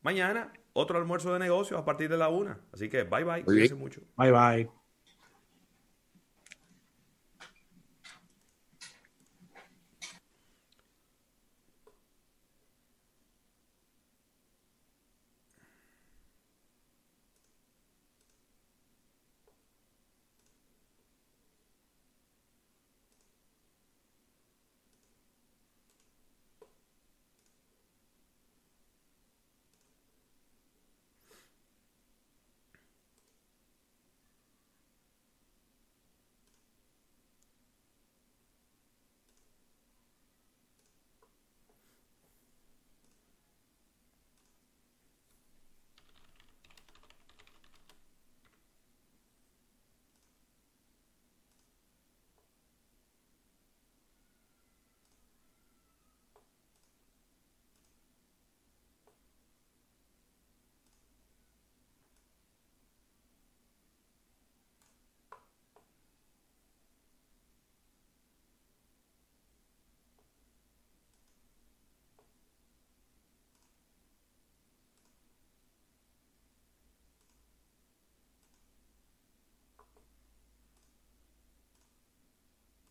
Mañana, 0.01 0.51
otro 0.73 0.97
almuerzo 0.97 1.33
de 1.33 1.39
negocios 1.39 1.79
a 1.79 1.85
partir 1.85 2.09
de 2.09 2.17
la 2.17 2.29
una. 2.29 2.59
Así 2.73 2.89
que 2.89 3.03
bye 3.03 3.23
bye. 3.23 3.43
Cuídense 3.43 3.75
mucho. 3.75 4.01
Bye 4.17 4.31
bye. 4.31 4.80